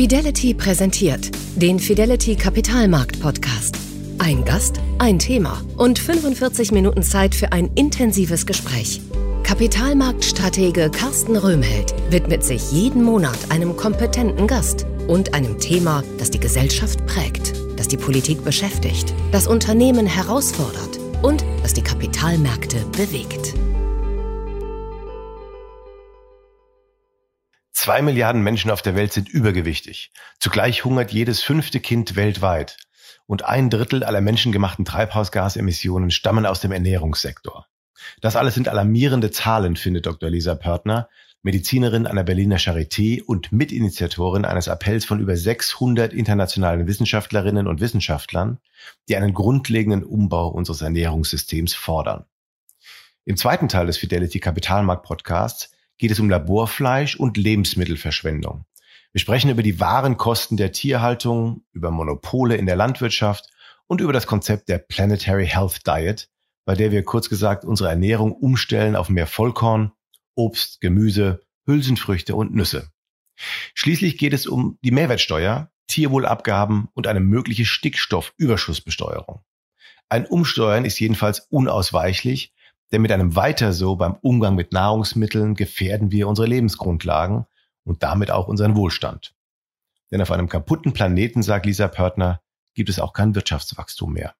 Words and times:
Fidelity 0.00 0.54
präsentiert 0.54 1.30
den 1.56 1.78
Fidelity 1.78 2.34
Kapitalmarkt 2.34 3.20
Podcast. 3.20 3.76
Ein 4.16 4.46
Gast, 4.46 4.80
ein 4.98 5.18
Thema 5.18 5.60
und 5.76 5.98
45 5.98 6.72
Minuten 6.72 7.02
Zeit 7.02 7.34
für 7.34 7.52
ein 7.52 7.70
intensives 7.74 8.46
Gespräch. 8.46 9.02
Kapitalmarktstratege 9.42 10.90
Carsten 10.90 11.36
Röhmheld 11.36 11.94
widmet 12.08 12.42
sich 12.44 12.72
jeden 12.72 13.02
Monat 13.02 13.36
einem 13.50 13.76
kompetenten 13.76 14.46
Gast 14.46 14.86
und 15.06 15.34
einem 15.34 15.58
Thema, 15.58 16.02
das 16.16 16.30
die 16.30 16.40
Gesellschaft 16.40 17.04
prägt, 17.04 17.52
das 17.76 17.86
die 17.86 17.98
Politik 17.98 18.42
beschäftigt, 18.42 19.12
das 19.32 19.46
Unternehmen 19.46 20.06
herausfordert 20.06 20.98
und 21.22 21.44
das 21.62 21.74
die 21.74 21.82
Kapitalmärkte 21.82 22.78
bewegt. 22.96 23.39
Zwei 27.82 28.02
Milliarden 28.02 28.42
Menschen 28.42 28.70
auf 28.70 28.82
der 28.82 28.94
Welt 28.94 29.10
sind 29.10 29.30
übergewichtig. 29.30 30.12
Zugleich 30.38 30.84
hungert 30.84 31.12
jedes 31.12 31.42
fünfte 31.42 31.80
Kind 31.80 32.14
weltweit. 32.14 32.76
Und 33.24 33.46
ein 33.46 33.70
Drittel 33.70 34.04
aller 34.04 34.20
menschengemachten 34.20 34.84
Treibhausgasemissionen 34.84 36.10
stammen 36.10 36.44
aus 36.44 36.60
dem 36.60 36.72
Ernährungssektor. 36.72 37.68
Das 38.20 38.36
alles 38.36 38.52
sind 38.54 38.68
alarmierende 38.68 39.30
Zahlen, 39.30 39.76
findet 39.76 40.04
Dr. 40.04 40.28
Lisa 40.28 40.56
Pörtner, 40.56 41.08
Medizinerin 41.40 42.06
an 42.06 42.16
der 42.16 42.22
Berliner 42.22 42.58
Charité 42.58 43.22
und 43.22 43.50
Mitinitiatorin 43.50 44.44
eines 44.44 44.68
Appells 44.68 45.06
von 45.06 45.18
über 45.18 45.34
600 45.34 46.12
internationalen 46.12 46.86
Wissenschaftlerinnen 46.86 47.66
und 47.66 47.80
Wissenschaftlern, 47.80 48.58
die 49.08 49.16
einen 49.16 49.32
grundlegenden 49.32 50.04
Umbau 50.04 50.48
unseres 50.48 50.82
Ernährungssystems 50.82 51.72
fordern. 51.72 52.26
Im 53.24 53.38
zweiten 53.38 53.68
Teil 53.68 53.86
des 53.86 53.96
Fidelity 53.96 54.38
Kapitalmarkt 54.38 55.02
Podcasts 55.06 55.70
geht 56.00 56.10
es 56.10 56.18
um 56.18 56.30
Laborfleisch 56.30 57.16
und 57.16 57.36
Lebensmittelverschwendung. 57.36 58.64
Wir 59.12 59.20
sprechen 59.20 59.50
über 59.50 59.62
die 59.62 59.80
wahren 59.80 60.16
Kosten 60.16 60.56
der 60.56 60.72
Tierhaltung, 60.72 61.62
über 61.72 61.90
Monopole 61.90 62.56
in 62.56 62.64
der 62.64 62.74
Landwirtschaft 62.74 63.50
und 63.86 64.00
über 64.00 64.14
das 64.14 64.26
Konzept 64.26 64.70
der 64.70 64.78
Planetary 64.78 65.46
Health 65.46 65.86
Diet, 65.86 66.30
bei 66.64 66.74
der 66.74 66.90
wir 66.90 67.04
kurz 67.04 67.28
gesagt 67.28 67.66
unsere 67.66 67.90
Ernährung 67.90 68.32
umstellen 68.32 68.96
auf 68.96 69.10
mehr 69.10 69.26
Vollkorn, 69.26 69.92
Obst, 70.34 70.80
Gemüse, 70.80 71.42
Hülsenfrüchte 71.66 72.34
und 72.34 72.54
Nüsse. 72.54 72.88
Schließlich 73.74 74.16
geht 74.16 74.32
es 74.32 74.46
um 74.46 74.78
die 74.82 74.92
Mehrwertsteuer, 74.92 75.70
Tierwohlabgaben 75.86 76.88
und 76.94 77.08
eine 77.08 77.20
mögliche 77.20 77.66
Stickstoffüberschussbesteuerung. 77.66 79.42
Ein 80.08 80.24
Umsteuern 80.24 80.86
ist 80.86 80.98
jedenfalls 80.98 81.40
unausweichlich, 81.50 82.54
denn 82.92 83.02
mit 83.02 83.12
einem 83.12 83.36
Weiter 83.36 83.72
so 83.72 83.96
beim 83.96 84.16
Umgang 84.20 84.54
mit 84.54 84.72
Nahrungsmitteln 84.72 85.54
gefährden 85.54 86.10
wir 86.10 86.28
unsere 86.28 86.48
Lebensgrundlagen 86.48 87.46
und 87.84 88.02
damit 88.02 88.30
auch 88.30 88.48
unseren 88.48 88.76
Wohlstand. 88.76 89.34
Denn 90.10 90.20
auf 90.20 90.32
einem 90.32 90.48
kaputten 90.48 90.92
Planeten, 90.92 91.42
sagt 91.42 91.66
Lisa 91.66 91.88
Pörtner, 91.88 92.40
gibt 92.74 92.88
es 92.88 92.98
auch 92.98 93.12
kein 93.12 93.34
Wirtschaftswachstum 93.34 94.12
mehr. 94.12 94.34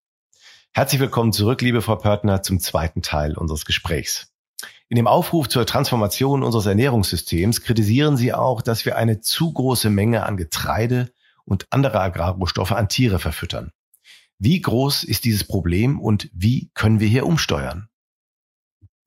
Herzlich 0.72 1.00
willkommen 1.00 1.32
zurück, 1.32 1.62
liebe 1.62 1.82
Frau 1.82 1.96
Pörtner, 1.96 2.42
zum 2.42 2.60
zweiten 2.60 3.02
Teil 3.02 3.36
unseres 3.36 3.64
Gesprächs. 3.64 4.32
In 4.88 4.96
dem 4.96 5.06
Aufruf 5.06 5.48
zur 5.48 5.66
Transformation 5.66 6.42
unseres 6.42 6.66
Ernährungssystems 6.66 7.62
kritisieren 7.62 8.16
Sie 8.16 8.32
auch, 8.32 8.62
dass 8.62 8.84
wir 8.84 8.96
eine 8.96 9.20
zu 9.20 9.52
große 9.52 9.90
Menge 9.90 10.24
an 10.24 10.36
Getreide 10.36 11.12
und 11.44 11.66
andere 11.70 12.00
Agrarrohstoffe 12.00 12.72
an 12.72 12.88
Tiere 12.88 13.18
verfüttern. 13.18 13.72
Wie 14.38 14.60
groß 14.60 15.04
ist 15.04 15.24
dieses 15.24 15.44
Problem 15.44 16.00
und 16.00 16.30
wie 16.32 16.70
können 16.74 16.98
wir 16.98 17.08
hier 17.08 17.26
umsteuern? 17.26 17.89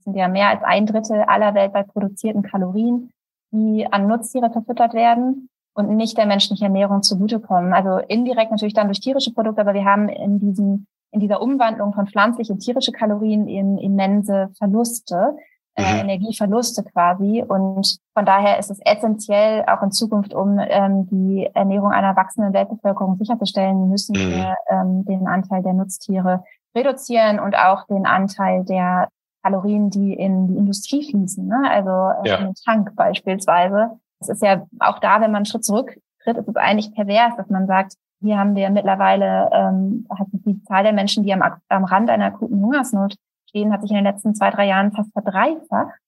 Sind 0.04 0.16
ja 0.16 0.28
mehr 0.28 0.50
als 0.50 0.64
ein 0.64 0.86
Drittel 0.86 1.22
aller 1.22 1.54
weltweit 1.54 1.88
produzierten 1.88 2.44
Kalorien, 2.44 3.12
die 3.52 3.88
an 3.92 4.08
Nutztiere 4.08 4.52
verfüttert 4.52 4.94
werden 4.94 5.50
und 5.74 5.96
nicht 5.96 6.18
der 6.18 6.26
menschlichen 6.26 6.66
Ernährung 6.66 7.04
zugutekommen. 7.04 7.74
Also 7.74 7.98
indirekt 8.08 8.52
natürlich 8.52 8.74
dann 8.74 8.88
durch 8.88 9.00
tierische 9.00 9.34
Produkte, 9.34 9.62
aber 9.62 9.74
wir 9.74 9.86
haben 9.86 10.10
in 10.10 10.40
diesem 10.40 10.86
in 11.14 11.20
dieser 11.20 11.42
Umwandlung 11.42 11.94
von 11.94 12.08
pflanzliche 12.08 12.54
und 12.54 12.60
tierische 12.60 12.92
Kalorien 12.92 13.48
in 13.48 13.78
immense 13.78 14.50
Verluste, 14.58 15.38
äh, 15.76 15.94
mhm. 15.94 16.10
Energieverluste 16.10 16.84
quasi. 16.84 17.44
Und 17.48 17.98
von 18.16 18.26
daher 18.26 18.58
ist 18.58 18.72
es 18.72 18.80
essentiell, 18.84 19.64
auch 19.68 19.84
in 19.84 19.92
Zukunft, 19.92 20.34
um 20.34 20.60
ähm, 20.60 21.08
die 21.10 21.50
Ernährung 21.54 21.92
einer 21.92 22.16
wachsenden 22.16 22.54
Weltbevölkerung 22.54 23.18
sicherzustellen, 23.18 23.90
müssen 23.90 24.14
mhm. 24.14 24.32
wir 24.32 24.56
ähm, 24.70 25.06
den 25.06 25.28
Anteil 25.28 25.62
der 25.62 25.74
Nutztiere 25.74 26.44
reduzieren 26.76 27.40
und 27.40 27.56
auch 27.56 27.86
den 27.86 28.08
Anteil 28.08 28.66
der 28.66 29.08
Kalorien, 29.44 29.90
die 29.90 30.14
in 30.14 30.48
die 30.48 30.58
Industrie 30.58 31.04
fließen, 31.04 31.46
ne? 31.46 31.64
also 31.70 31.90
äh, 32.24 32.30
ja. 32.30 32.38
in 32.38 32.46
den 32.46 32.56
Tank 32.66 32.96
beispielsweise. 32.96 33.92
Es 34.20 34.30
ist 34.30 34.42
ja 34.42 34.66
auch 34.80 35.00
da, 35.00 35.16
wenn 35.16 35.32
man 35.32 35.38
einen 35.38 35.46
Schritt 35.46 35.66
zurücktritt, 35.66 36.02
ist 36.26 36.48
es 36.48 36.56
eigentlich 36.56 36.94
pervers, 36.94 37.36
dass 37.36 37.50
man 37.50 37.68
sagt, 37.68 37.96
hier 38.22 38.38
haben 38.38 38.56
wir 38.56 38.70
mittlerweile 38.70 39.50
ähm, 39.52 40.08
hat 40.18 40.28
die 40.32 40.64
Zahl 40.64 40.84
der 40.84 40.94
Menschen, 40.94 41.24
die 41.24 41.34
am, 41.34 41.44
am 41.68 41.84
Rand 41.84 42.10
einer 42.10 42.26
akuten 42.26 42.62
Hungersnot 42.62 43.16
stehen, 43.50 43.74
hat 43.74 43.82
sich 43.82 43.92
in 43.92 43.98
den 43.98 44.06
letzten 44.06 44.34
zwei, 44.34 44.50
drei 44.50 44.66
Jahren 44.66 44.94
fast 44.94 45.12
verdreifacht. 45.12 46.00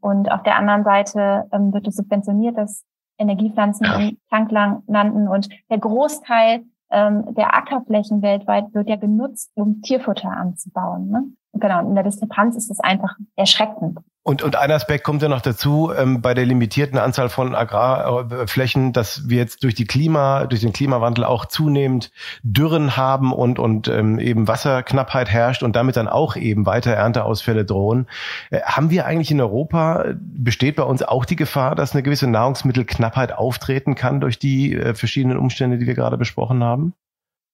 Und 0.00 0.30
auf 0.30 0.42
der 0.42 0.56
anderen 0.56 0.84
Seite 0.84 1.46
ähm, 1.52 1.72
wird 1.74 1.86
es 1.86 1.96
subventioniert, 1.96 2.56
dass 2.56 2.84
Energiepflanzen 3.18 3.84
ja. 3.84 3.96
im 3.98 4.18
Tank 4.30 4.50
landen 4.50 5.28
und 5.28 5.48
der 5.70 5.78
Großteil 5.78 6.64
ähm, 6.90 7.34
der 7.34 7.54
Ackerflächen 7.54 8.22
weltweit 8.22 8.72
wird 8.72 8.88
ja 8.88 8.96
genutzt, 8.96 9.50
um 9.54 9.82
Tierfutter 9.82 10.30
anzubauen. 10.30 11.10
Ne? 11.10 11.24
Genau, 11.54 11.80
in 11.80 11.94
der 11.94 12.04
Diskrepanz 12.04 12.56
ist 12.56 12.70
es 12.70 12.80
einfach 12.80 13.16
erschreckend. 13.36 13.98
Und, 14.28 14.42
und 14.42 14.56
ein 14.56 14.70
Aspekt 14.70 15.04
kommt 15.04 15.22
ja 15.22 15.28
noch 15.28 15.40
dazu, 15.40 15.90
ähm, 15.96 16.20
bei 16.20 16.34
der 16.34 16.44
limitierten 16.44 16.98
Anzahl 16.98 17.30
von 17.30 17.54
Agrarflächen, 17.54 18.92
dass 18.92 19.26
wir 19.30 19.38
jetzt 19.38 19.64
durch 19.64 19.74
die 19.74 19.86
Klima, 19.86 20.44
durch 20.44 20.60
den 20.60 20.74
Klimawandel 20.74 21.24
auch 21.24 21.46
zunehmend 21.46 22.10
Dürren 22.42 22.98
haben 22.98 23.32
und, 23.32 23.58
und 23.58 23.88
ähm, 23.88 24.18
eben 24.18 24.46
Wasserknappheit 24.46 25.30
herrscht 25.30 25.62
und 25.62 25.76
damit 25.76 25.96
dann 25.96 26.08
auch 26.08 26.36
eben 26.36 26.66
weiter 26.66 26.90
Ernteausfälle 26.90 27.64
drohen. 27.64 28.06
Äh, 28.50 28.60
haben 28.60 28.90
wir 28.90 29.06
eigentlich 29.06 29.30
in 29.30 29.40
Europa, 29.40 30.12
besteht 30.20 30.76
bei 30.76 30.82
uns 30.82 31.02
auch 31.02 31.24
die 31.24 31.36
Gefahr, 31.36 31.74
dass 31.74 31.92
eine 31.94 32.02
gewisse 32.02 32.26
Nahrungsmittelknappheit 32.26 33.32
auftreten 33.32 33.94
kann 33.94 34.20
durch 34.20 34.38
die 34.38 34.74
äh, 34.74 34.92
verschiedenen 34.92 35.38
Umstände, 35.38 35.78
die 35.78 35.86
wir 35.86 35.94
gerade 35.94 36.18
besprochen 36.18 36.62
haben? 36.62 36.92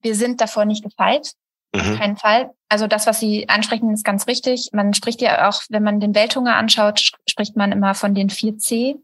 Wir 0.02 0.16
sind 0.16 0.40
davor 0.40 0.64
nicht 0.64 0.82
gefeit. 0.82 1.34
Auf 1.74 1.86
mhm. 1.86 1.98
keinen 1.98 2.16
Fall. 2.16 2.50
Also 2.68 2.86
das, 2.86 3.06
was 3.06 3.20
Sie 3.20 3.48
ansprechen, 3.48 3.92
ist 3.92 4.04
ganz 4.04 4.26
richtig. 4.26 4.70
Man 4.72 4.94
spricht 4.94 5.20
ja 5.20 5.48
auch, 5.48 5.62
wenn 5.70 5.82
man 5.82 6.00
den 6.00 6.14
Welthunger 6.14 6.56
anschaut, 6.56 7.00
spricht 7.28 7.56
man 7.56 7.72
immer 7.72 7.94
von 7.94 8.14
den 8.14 8.30
4C. 8.30 8.96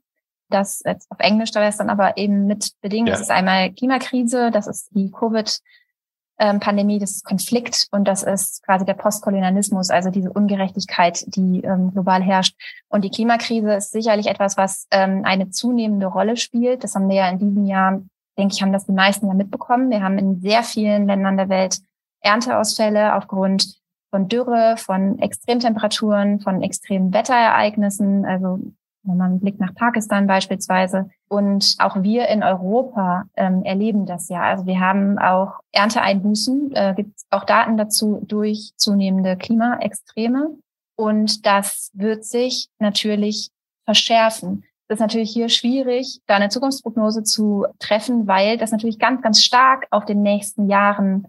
Das 0.49 0.83
jetzt 0.85 1.11
auf 1.11 1.19
Englisch, 1.21 1.51
da 1.53 1.61
wäre 1.61 1.71
es 1.71 1.77
dann 1.77 1.91
aber 1.91 2.17
eben 2.17 2.47
mit 2.47 2.73
bedingt. 2.81 3.09
Ja. 3.09 3.15
Das 3.15 3.23
ist 3.23 3.31
einmal 3.31 3.73
Klimakrise, 3.73 4.51
das 4.51 4.67
ist 4.67 4.89
die 4.91 5.11
Covid-Pandemie, 5.11 6.99
das 6.99 7.13
ist 7.13 7.25
Konflikt 7.25 7.87
und 7.93 8.07
das 8.07 8.23
ist 8.25 8.65
quasi 8.65 8.85
der 8.85 8.95
Postkolonialismus, 8.95 9.91
also 9.91 10.11
diese 10.11 10.33
Ungerechtigkeit, 10.33 11.25
die 11.35 11.63
ähm, 11.63 11.93
global 11.93 12.23
herrscht. 12.23 12.57
Und 12.89 13.05
die 13.05 13.11
Klimakrise 13.11 13.75
ist 13.75 13.93
sicherlich 13.93 14.27
etwas, 14.27 14.57
was 14.57 14.87
ähm, 14.91 15.23
eine 15.25 15.51
zunehmende 15.51 16.07
Rolle 16.07 16.37
spielt. 16.37 16.83
Das 16.83 16.95
haben 16.97 17.09
wir 17.09 17.17
ja 17.17 17.29
in 17.29 17.39
diesem 17.39 17.67
Jahr, 17.67 18.03
denke 18.37 18.55
ich, 18.55 18.63
haben 18.63 18.73
das 18.73 18.87
die 18.87 18.93
meisten 18.93 19.29
ja 19.29 19.35
mitbekommen. 19.35 19.91
Wir 19.91 20.03
haben 20.03 20.19
in 20.19 20.41
sehr 20.41 20.65
vielen 20.65 21.07
Ländern 21.07 21.37
der 21.37 21.49
Welt 21.49 21.81
Ernteausfälle 22.21 23.15
aufgrund 23.17 23.81
von 24.11 24.29
Dürre, 24.29 24.77
von 24.77 25.19
Extremtemperaturen, 25.19 26.41
von 26.41 26.63
extremen 26.63 27.15
Wetterereignissen, 27.15 28.25
also 28.25 28.61
wenn 29.03 29.17
man 29.17 29.31
einen 29.31 29.41
Blick 29.41 29.59
nach 29.59 29.75
Pakistan 29.75 30.27
beispielsweise. 30.27 31.11
Und 31.29 31.77
auch 31.79 32.03
wir 32.03 32.29
in 32.29 32.43
Europa 32.43 33.25
ähm, 33.37 33.63
erleben 33.63 34.05
das 34.05 34.29
ja. 34.29 34.43
Also 34.43 34.67
wir 34.67 34.81
haben 34.81 35.19
auch 35.19 35.61
Ernteeinbußen, 35.73 36.75
äh, 36.75 36.95
gibt 36.97 37.21
auch 37.31 37.45
Daten 37.45 37.77
dazu 37.77 38.21
durch 38.27 38.73
zunehmende 38.77 39.37
Klimaextreme. 39.37 40.59
Und 40.97 41.47
das 41.47 41.91
wird 41.95 42.25
sich 42.25 42.69
natürlich 42.79 43.51
verschärfen. 43.87 44.65
Das 44.89 44.97
ist 44.97 45.01
natürlich 45.01 45.31
hier 45.31 45.49
schwierig, 45.49 46.21
da 46.27 46.35
eine 46.35 46.49
Zukunftsprognose 46.49 47.23
zu 47.23 47.65
treffen, 47.79 48.27
weil 48.27 48.59
das 48.59 48.73
natürlich 48.73 48.99
ganz, 48.99 49.23
ganz 49.23 49.43
stark 49.43 49.87
auf 49.91 50.05
den 50.05 50.21
nächsten 50.23 50.69
Jahren 50.69 51.27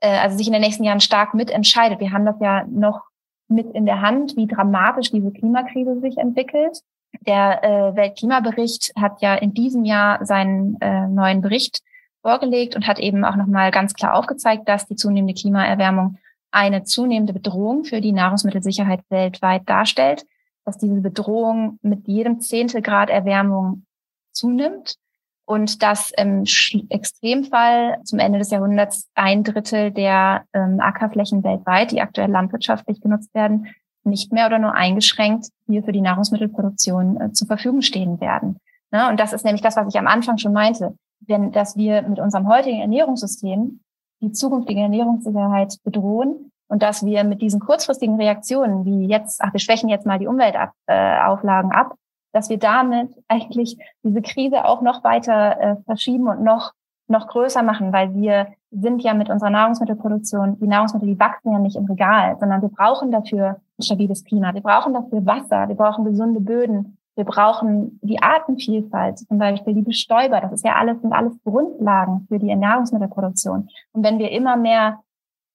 äh, 0.00 0.18
also 0.18 0.36
sich 0.36 0.46
in 0.46 0.52
den 0.52 0.62
nächsten 0.62 0.84
Jahren 0.84 1.00
stark 1.00 1.34
mitentscheidet. 1.34 2.00
Wir 2.00 2.12
haben 2.12 2.24
das 2.24 2.36
ja 2.40 2.64
noch 2.66 3.02
mit 3.48 3.72
in 3.74 3.86
der 3.86 4.00
Hand, 4.00 4.36
wie 4.36 4.46
dramatisch 4.46 5.10
diese 5.10 5.30
Klimakrise 5.30 6.00
sich 6.00 6.18
entwickelt. 6.18 6.80
Der 7.26 7.64
äh, 7.64 7.96
Weltklimabericht 7.96 8.92
hat 8.96 9.20
ja 9.20 9.34
in 9.34 9.52
diesem 9.52 9.84
Jahr 9.84 10.24
seinen 10.24 10.80
äh, 10.80 11.08
neuen 11.08 11.40
Bericht 11.40 11.80
vorgelegt 12.22 12.76
und 12.76 12.86
hat 12.86 12.98
eben 12.98 13.24
auch 13.24 13.36
nochmal 13.36 13.70
ganz 13.70 13.94
klar 13.94 14.14
aufgezeigt, 14.14 14.68
dass 14.68 14.86
die 14.86 14.96
zunehmende 14.96 15.34
Klimaerwärmung 15.34 16.18
eine 16.52 16.84
zunehmende 16.84 17.32
Bedrohung 17.32 17.84
für 17.84 18.00
die 18.00 18.12
Nahrungsmittelsicherheit 18.12 19.00
weltweit 19.08 19.68
darstellt, 19.68 20.24
dass 20.64 20.78
diese 20.78 21.00
Bedrohung 21.00 21.78
mit 21.82 22.06
jedem 22.06 22.40
Zehntelgrad 22.40 23.10
Erwärmung 23.10 23.86
zunimmt 24.32 24.96
und 25.44 25.82
dass 25.82 26.12
im 26.16 26.44
Extremfall 26.88 27.98
zum 28.04 28.18
Ende 28.18 28.38
des 28.38 28.50
Jahrhunderts 28.50 29.08
ein 29.14 29.42
Drittel 29.42 29.90
der 29.90 30.44
ähm, 30.52 30.80
Ackerflächen 30.80 31.42
weltweit, 31.42 31.90
die 31.90 32.00
aktuell 32.00 32.30
landwirtschaftlich 32.30 33.00
genutzt 33.00 33.34
werden, 33.34 33.66
nicht 34.04 34.32
mehr 34.32 34.46
oder 34.46 34.58
nur 34.58 34.74
eingeschränkt 34.74 35.48
hier 35.66 35.82
für 35.82 35.92
die 35.92 36.00
Nahrungsmittelproduktion 36.00 37.20
äh, 37.20 37.32
zur 37.32 37.46
Verfügung 37.46 37.82
stehen 37.82 38.20
werden. 38.20 38.58
Ne? 38.90 39.08
Und 39.08 39.20
das 39.20 39.32
ist 39.32 39.44
nämlich 39.44 39.62
das, 39.62 39.76
was 39.76 39.88
ich 39.88 39.98
am 39.98 40.06
Anfang 40.06 40.38
schon 40.38 40.52
meinte. 40.52 40.94
wenn, 41.26 41.52
dass 41.52 41.76
wir 41.76 42.02
mit 42.02 42.18
unserem 42.18 42.48
heutigen 42.48 42.80
Ernährungssystem 42.80 43.80
die 44.20 44.32
zukünftige 44.32 44.80
Ernährungssicherheit 44.80 45.76
bedrohen 45.84 46.50
und 46.68 46.82
dass 46.82 47.04
wir 47.04 47.24
mit 47.24 47.42
diesen 47.42 47.60
kurzfristigen 47.60 48.16
Reaktionen, 48.16 48.84
wie 48.84 49.06
jetzt, 49.06 49.40
ach, 49.42 49.52
wir 49.52 49.60
schwächen 49.60 49.88
jetzt 49.88 50.06
mal 50.06 50.18
die 50.18 50.26
Umweltauflagen 50.26 51.72
ab, 51.72 51.94
dass 52.32 52.48
wir 52.48 52.58
damit 52.58 53.10
eigentlich 53.28 53.76
diese 54.02 54.22
Krise 54.22 54.64
auch 54.64 54.82
noch 54.82 55.04
weiter 55.04 55.60
äh, 55.60 55.76
verschieben 55.84 56.28
und 56.28 56.42
noch 56.42 56.72
noch 57.10 57.26
größer 57.26 57.62
machen, 57.62 57.92
weil 57.92 58.14
wir 58.14 58.46
sind 58.70 59.02
ja 59.02 59.14
mit 59.14 59.28
unserer 59.28 59.50
Nahrungsmittelproduktion, 59.50 60.58
die 60.60 60.68
Nahrungsmittel, 60.68 61.08
die 61.08 61.18
wachsen 61.18 61.52
ja 61.52 61.58
nicht 61.58 61.76
im 61.76 61.86
Regal, 61.86 62.36
sondern 62.38 62.62
wir 62.62 62.68
brauchen 62.68 63.10
dafür 63.10 63.60
ein 63.78 63.82
stabiles 63.82 64.24
Klima, 64.24 64.54
wir 64.54 64.60
brauchen 64.60 64.94
dafür 64.94 65.26
Wasser, 65.26 65.68
wir 65.68 65.74
brauchen 65.74 66.04
gesunde 66.04 66.40
Böden, 66.40 66.96
wir 67.16 67.24
brauchen 67.24 67.98
die 68.02 68.22
Artenvielfalt, 68.22 69.18
zum 69.18 69.38
Beispiel 69.38 69.74
die 69.74 69.82
Bestäuber, 69.82 70.40
das 70.40 70.52
ist 70.52 70.64
ja 70.64 70.76
alles, 70.76 71.00
sind 71.00 71.12
alles 71.12 71.34
Grundlagen 71.42 72.26
für 72.28 72.38
die 72.38 72.54
Nahrungsmittelproduktion. 72.54 73.68
Und 73.92 74.04
wenn 74.04 74.20
wir 74.20 74.30
immer 74.30 74.56
mehr 74.56 75.00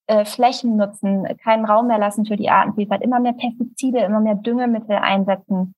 äh, 0.08 0.26
Flächen 0.26 0.76
nutzen, 0.76 1.26
keinen 1.42 1.66
Raum 1.66 1.88
mehr 1.88 1.98
lassen 1.98 2.26
für 2.26 2.36
die 2.36 2.50
Artenvielfalt, 2.50 3.02
immer 3.02 3.22
mehr 3.22 3.34
Pestizide, 3.34 4.00
immer 4.00 4.20
mehr 4.20 4.36
Düngemittel 4.36 4.98
einsetzen, 4.98 5.74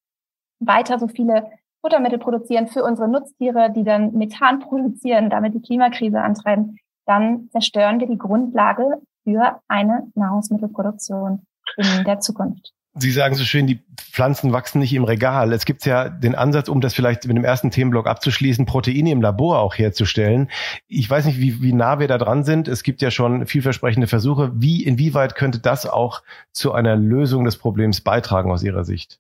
weiter 0.60 1.00
so 1.00 1.08
viele 1.08 1.52
Futtermittel 1.82 2.20
produzieren 2.20 2.68
für 2.68 2.84
unsere 2.84 3.08
Nutztiere, 3.08 3.72
die 3.72 3.84
dann 3.84 4.14
Methan 4.14 4.60
produzieren, 4.68 5.30
damit 5.30 5.54
die 5.54 5.62
Klimakrise 5.62 6.22
antreiben, 6.22 6.78
dann 7.06 7.50
zerstören 7.52 8.00
wir 8.00 8.08
die 8.08 8.18
Grundlage 8.18 9.02
für 9.24 9.60
eine 9.68 10.12
Nahrungsmittelproduktion 10.16 11.44
in 11.78 12.04
der 12.06 12.20
Zukunft. 12.20 12.74
Sie 13.00 13.12
sagen 13.12 13.36
so 13.36 13.44
schön, 13.44 13.68
die 13.68 13.80
Pflanzen 13.96 14.52
wachsen 14.54 14.80
nicht 14.80 14.94
im 14.94 15.04
Regal. 15.04 15.54
Es 15.54 15.66
gibt 15.66 15.86
ja 15.86 16.10
den 16.10 16.34
Ansatz, 16.34 16.68
um 16.68 16.82
das 16.82 16.96
vielleicht 16.96 17.28
mit 17.28 17.38
dem 17.38 17.44
ersten 17.44 17.70
Themenblock 17.70 18.08
abzuschließen, 18.08 18.66
Proteine 18.66 19.12
im 19.12 19.22
Labor 19.22 19.60
auch 19.60 19.76
herzustellen. 19.76 20.50
Ich 20.88 21.08
weiß 21.08 21.26
nicht, 21.26 21.40
wie, 21.40 21.62
wie 21.62 21.74
nah 21.74 22.00
wir 22.00 22.08
da 22.08 22.18
dran 22.18 22.44
sind. 22.44 22.68
Es 22.68 22.82
gibt 22.82 23.04
ja 23.04 23.12
schon 23.12 23.46
vielversprechende 23.46 24.08
Versuche. 24.08 24.52
Wie, 24.56 24.84
inwieweit 24.84 25.36
könnte 25.36 25.60
das 25.60 25.86
auch 25.86 26.24
zu 26.52 26.72
einer 26.72 26.96
Lösung 26.96 27.44
des 27.44 27.58
Problems 27.58 28.02
beitragen 28.02 28.52
aus 28.52 28.64
Ihrer 28.64 28.84
Sicht? 28.84 29.20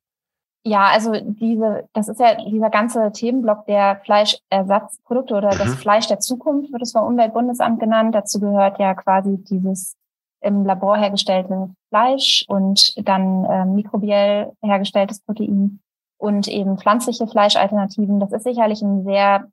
Ja, 0.63 0.87
also 0.87 1.13
diese, 1.13 1.87
das 1.93 2.09
ist 2.09 2.19
ja 2.19 2.35
dieser 2.35 2.69
ganze 2.69 3.11
Themenblock 3.11 3.65
der 3.67 4.01
Fleischersatzprodukte 4.03 5.35
oder 5.35 5.53
mhm. 5.53 5.59
das 5.59 5.75
Fleisch 5.75 6.07
der 6.07 6.19
Zukunft, 6.19 6.71
wird 6.73 6.81
es 6.81 6.91
vom 6.91 7.05
Umweltbundesamt 7.05 7.79
genannt. 7.79 8.13
Dazu 8.13 8.39
gehört 8.39 8.79
ja 8.79 8.93
quasi 8.93 9.37
dieses 9.49 9.95
im 10.41 10.65
Labor 10.65 10.97
hergestellte 10.97 11.69
Fleisch 11.89 12.45
und 12.47 12.93
dann 13.07 13.45
äh, 13.45 13.65
mikrobiell 13.65 14.51
hergestelltes 14.61 15.21
Protein 15.21 15.79
und 16.17 16.47
eben 16.47 16.77
pflanzliche 16.77 17.27
Fleischalternativen. 17.27 18.19
Das 18.19 18.31
ist 18.31 18.43
sicherlich 18.43 18.81
ein 18.81 19.03
sehr 19.03 19.47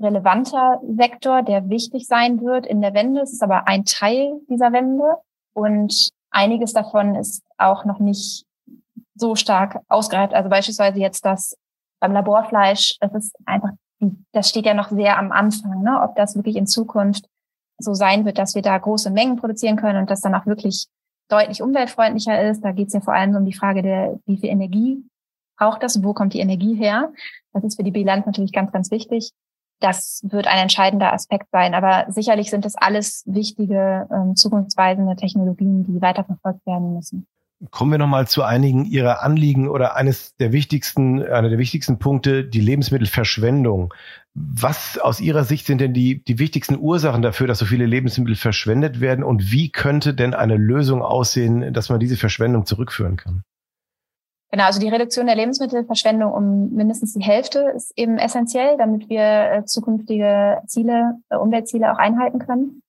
relevanter 0.00 0.80
Sektor, 0.96 1.42
der 1.42 1.68
wichtig 1.68 2.06
sein 2.06 2.40
wird 2.40 2.66
in 2.66 2.80
der 2.80 2.94
Wende. 2.94 3.20
Es 3.20 3.32
ist 3.32 3.42
aber 3.42 3.68
ein 3.68 3.84
Teil 3.84 4.40
dieser 4.48 4.72
Wende 4.72 5.16
und 5.54 6.10
einiges 6.30 6.72
davon 6.72 7.14
ist 7.14 7.42
auch 7.56 7.84
noch 7.84 7.98
nicht 7.98 8.44
so 9.18 9.34
stark 9.34 9.80
ausgereift. 9.88 10.34
Also 10.34 10.48
beispielsweise 10.48 10.98
jetzt 10.98 11.24
das 11.24 11.56
beim 12.00 12.12
Laborfleisch, 12.12 12.96
es 13.00 13.14
ist 13.14 13.36
einfach, 13.44 13.70
das 14.32 14.48
steht 14.48 14.66
ja 14.66 14.74
noch 14.74 14.90
sehr 14.90 15.18
am 15.18 15.32
Anfang, 15.32 15.82
ne? 15.82 16.00
ob 16.02 16.14
das 16.16 16.36
wirklich 16.36 16.56
in 16.56 16.66
Zukunft 16.66 17.28
so 17.78 17.94
sein 17.94 18.24
wird, 18.24 18.38
dass 18.38 18.54
wir 18.54 18.62
da 18.62 18.76
große 18.76 19.10
Mengen 19.10 19.36
produzieren 19.36 19.76
können 19.76 19.98
und 19.98 20.10
das 20.10 20.20
dann 20.20 20.34
auch 20.34 20.46
wirklich 20.46 20.86
deutlich 21.28 21.62
umweltfreundlicher 21.62 22.48
ist. 22.48 22.64
Da 22.64 22.72
geht 22.72 22.88
es 22.88 22.94
ja 22.94 23.00
vor 23.00 23.14
allem 23.14 23.34
um 23.34 23.44
die 23.44 23.54
Frage 23.54 23.82
der, 23.82 24.18
wie 24.26 24.38
viel 24.38 24.50
Energie 24.50 25.04
braucht 25.58 25.82
das, 25.82 26.02
wo 26.02 26.14
kommt 26.14 26.34
die 26.34 26.40
Energie 26.40 26.74
her. 26.74 27.12
Das 27.52 27.64
ist 27.64 27.76
für 27.76 27.82
die 27.82 27.90
Bilanz 27.90 28.26
natürlich 28.26 28.52
ganz, 28.52 28.72
ganz 28.72 28.90
wichtig. 28.90 29.32
Das 29.80 30.20
wird 30.24 30.46
ein 30.46 30.58
entscheidender 30.58 31.12
Aspekt 31.12 31.48
sein. 31.52 31.74
Aber 31.74 32.10
sicherlich 32.10 32.50
sind 32.50 32.64
das 32.64 32.74
alles 32.74 33.22
wichtige, 33.26 34.08
ähm, 34.10 34.34
zukunftsweisende 34.34 35.16
Technologien, 35.16 35.84
die 35.84 36.00
weiterverfolgt 36.00 36.64
werden 36.66 36.94
müssen. 36.94 37.26
Kommen 37.72 37.90
wir 37.90 37.98
nochmal 37.98 38.28
zu 38.28 38.44
einigen 38.44 38.84
Ihrer 38.84 39.22
Anliegen 39.22 39.68
oder 39.68 39.96
eines 39.96 40.36
der 40.36 40.52
wichtigsten, 40.52 41.22
einer 41.24 41.48
der 41.48 41.58
wichtigsten 41.58 41.98
Punkte, 41.98 42.44
die 42.44 42.60
Lebensmittelverschwendung. 42.60 43.92
Was 44.34 44.96
aus 44.96 45.20
Ihrer 45.20 45.42
Sicht 45.42 45.66
sind 45.66 45.80
denn 45.80 45.92
die, 45.92 46.22
die 46.22 46.38
wichtigsten 46.38 46.78
Ursachen 46.78 47.20
dafür, 47.20 47.48
dass 47.48 47.58
so 47.58 47.66
viele 47.66 47.86
Lebensmittel 47.86 48.36
verschwendet 48.36 49.00
werden 49.00 49.24
und 49.24 49.50
wie 49.50 49.70
könnte 49.70 50.14
denn 50.14 50.34
eine 50.34 50.56
Lösung 50.56 51.02
aussehen, 51.02 51.72
dass 51.72 51.88
man 51.88 51.98
diese 51.98 52.16
Verschwendung 52.16 52.64
zurückführen 52.64 53.16
kann? 53.16 53.42
Genau, 54.50 54.64
also 54.64 54.80
die 54.80 54.88
Reduktion 54.88 55.26
der 55.26 55.36
Lebensmittelverschwendung 55.36 56.32
um 56.32 56.70
mindestens 56.70 57.12
die 57.12 57.22
Hälfte 57.22 57.70
ist 57.74 57.92
eben 57.96 58.18
essentiell, 58.18 58.76
damit 58.78 59.08
wir 59.10 59.20
äh, 59.20 59.64
zukünftige 59.64 60.62
Ziele, 60.66 61.18
äh, 61.28 61.36
Umweltziele 61.36 61.92
auch 61.92 61.98
einhalten 61.98 62.38
können. 62.38 62.82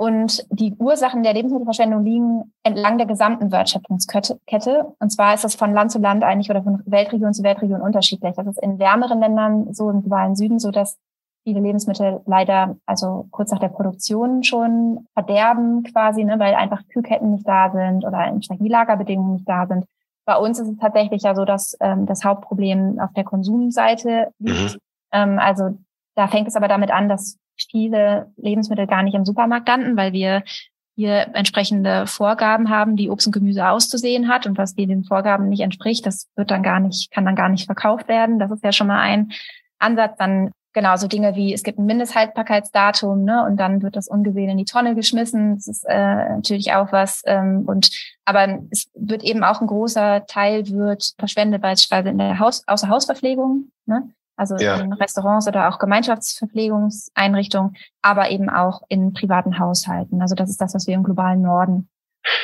Und 0.00 0.46
die 0.48 0.74
Ursachen 0.78 1.22
der 1.22 1.34
Lebensmittelverschwendung 1.34 2.02
liegen 2.04 2.54
entlang 2.62 2.96
der 2.96 3.06
gesamten 3.06 3.52
Wertschöpfungskette. 3.52 4.94
Und 4.98 5.10
zwar 5.10 5.34
ist 5.34 5.44
das 5.44 5.56
von 5.56 5.74
Land 5.74 5.92
zu 5.92 5.98
Land 5.98 6.24
eigentlich 6.24 6.48
oder 6.48 6.62
von 6.62 6.82
Weltregion 6.86 7.34
zu 7.34 7.42
Weltregion 7.42 7.82
unterschiedlich. 7.82 8.34
Das 8.34 8.46
ist 8.46 8.62
in 8.62 8.78
wärmeren 8.78 9.20
Ländern, 9.20 9.74
so 9.74 9.90
im 9.90 10.00
globalen 10.00 10.36
Süden, 10.36 10.58
so 10.58 10.70
dass 10.70 10.96
viele 11.44 11.60
Lebensmittel 11.60 12.22
leider, 12.24 12.78
also 12.86 13.26
kurz 13.30 13.50
nach 13.50 13.58
der 13.58 13.68
Produktion 13.68 14.42
schon 14.42 15.06
verderben 15.12 15.82
quasi, 15.82 16.24
ne, 16.24 16.38
weil 16.38 16.54
einfach 16.54 16.80
Kühlketten 16.88 17.32
nicht 17.32 17.46
da 17.46 17.70
sind 17.70 18.02
oder 18.06 18.24
entsprechend 18.24 18.64
die 18.64 18.70
Lagerbedingungen 18.70 19.34
nicht 19.34 19.48
da 19.50 19.66
sind. 19.66 19.84
Bei 20.24 20.38
uns 20.38 20.58
ist 20.58 20.68
es 20.68 20.78
tatsächlich 20.78 21.24
ja 21.24 21.34
so, 21.34 21.44
dass 21.44 21.76
ähm, 21.78 22.06
das 22.06 22.24
Hauptproblem 22.24 23.00
auf 23.00 23.12
der 23.12 23.24
Konsumseite 23.24 24.32
liegt. 24.38 24.76
Mhm. 24.76 24.80
Ähm, 25.12 25.38
also 25.38 25.76
da 26.14 26.26
fängt 26.26 26.48
es 26.48 26.56
aber 26.56 26.68
damit 26.68 26.90
an, 26.90 27.10
dass 27.10 27.36
viele 27.70 28.32
Lebensmittel 28.36 28.86
gar 28.86 29.02
nicht 29.02 29.14
im 29.14 29.24
Supermarkt 29.24 29.68
landen, 29.68 29.96
weil 29.96 30.12
wir 30.12 30.42
hier 30.96 31.28
entsprechende 31.34 32.06
Vorgaben 32.06 32.68
haben, 32.68 32.98
wie 32.98 33.08
Obst 33.08 33.26
und 33.26 33.32
Gemüse 33.32 33.68
auszusehen 33.68 34.28
hat 34.28 34.46
und 34.46 34.58
was 34.58 34.74
den 34.74 35.04
Vorgaben 35.04 35.48
nicht 35.48 35.60
entspricht, 35.60 36.04
das 36.04 36.28
wird 36.36 36.50
dann 36.50 36.62
gar 36.62 36.78
nicht, 36.78 37.10
kann 37.10 37.24
dann 37.24 37.36
gar 37.36 37.48
nicht 37.48 37.66
verkauft 37.66 38.08
werden. 38.08 38.38
Das 38.38 38.50
ist 38.50 38.62
ja 38.62 38.72
schon 38.72 38.88
mal 38.88 39.00
ein 39.00 39.32
Ansatz. 39.78 40.16
Dann 40.18 40.50
genau 40.72 40.96
so 40.96 41.08
Dinge 41.08 41.34
wie 41.34 41.52
es 41.52 41.62
gibt 41.62 41.78
ein 41.78 41.86
Mindesthaltbarkeitsdatum, 41.86 43.24
ne, 43.24 43.44
und 43.44 43.56
dann 43.56 43.82
wird 43.82 43.96
das 43.96 44.08
ungesehen 44.08 44.50
in 44.50 44.58
die 44.58 44.64
Tonne 44.64 44.94
geschmissen. 44.94 45.56
Das 45.56 45.66
ist 45.66 45.84
äh, 45.88 45.94
natürlich 45.96 46.72
auch 46.74 46.92
was. 46.92 47.22
Ähm, 47.24 47.64
und 47.66 47.90
aber 48.24 48.60
es 48.70 48.90
wird 48.94 49.22
eben 49.22 49.42
auch 49.42 49.60
ein 49.60 49.66
großer 49.66 50.26
Teil 50.26 50.68
wird 50.68 51.14
verschwendet, 51.18 51.62
beispielsweise 51.62 52.10
in 52.10 52.18
der 52.18 52.38
Haus, 52.38 52.62
Außerhausverpflegung. 52.66 53.70
Ne? 53.86 54.10
Also 54.40 54.56
ja. 54.56 54.76
in 54.76 54.92
Restaurants 54.94 55.46
oder 55.46 55.68
auch 55.68 55.78
Gemeinschaftsverpflegungseinrichtungen, 55.78 57.76
aber 58.00 58.30
eben 58.30 58.48
auch 58.48 58.80
in 58.88 59.12
privaten 59.12 59.58
Haushalten. 59.58 60.22
Also 60.22 60.34
das 60.34 60.48
ist 60.48 60.62
das, 60.62 60.74
was 60.74 60.86
wir 60.86 60.94
im 60.94 61.02
globalen 61.02 61.42
Norden 61.42 61.90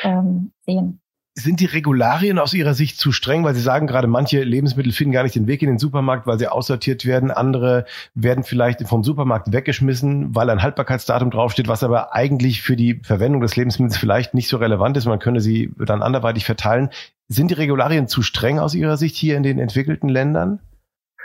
ähm, 0.03 0.51
sehen. 0.61 1.01
Sind 1.33 1.59
die 1.59 1.65
Regularien 1.65 2.37
aus 2.39 2.53
Ihrer 2.53 2.75
Sicht 2.75 2.99
zu 2.99 3.11
streng, 3.11 3.43
weil 3.43 3.55
Sie 3.55 3.61
sagen 3.61 3.87
gerade, 3.87 4.07
manche 4.07 4.43
Lebensmittel 4.43 4.91
finden 4.91 5.11
gar 5.11 5.23
nicht 5.23 5.35
den 5.35 5.47
Weg 5.47 5.63
in 5.63 5.69
den 5.69 5.79
Supermarkt, 5.79 6.25
weil 6.27 6.39
sie 6.39 6.47
aussortiert 6.47 7.05
werden. 7.05 7.29
Andere 7.31 7.85
werden 8.15 8.43
vielleicht 8.43 8.87
vom 8.87 9.03
Supermarkt 9.03 9.51
weggeschmissen, 9.51 10.35
weil 10.35 10.49
ein 10.51 10.61
Haltbarkeitsdatum 10.63 11.31
draufsteht, 11.31 11.67
was 11.67 11.83
aber 11.83 12.13
eigentlich 12.13 12.61
für 12.61 12.75
die 12.75 13.01
Verwendung 13.03 13.41
des 13.41 13.55
Lebensmittels 13.55 13.97
vielleicht 13.97 14.33
nicht 14.35 14.49
so 14.49 14.57
relevant 14.57 14.97
ist. 14.97 15.05
Man 15.05 15.19
könne 15.19 15.41
sie 15.41 15.71
dann 15.77 16.01
anderweitig 16.03 16.45
verteilen. 16.45 16.89
Sind 17.27 17.51
die 17.51 17.55
Regularien 17.55 18.07
zu 18.07 18.21
streng 18.21 18.59
aus 18.59 18.73
Ihrer 18.73 18.97
Sicht 18.97 19.15
hier 19.15 19.37
in 19.37 19.43
den 19.43 19.59
entwickelten 19.59 20.09
Ländern? 20.09 20.59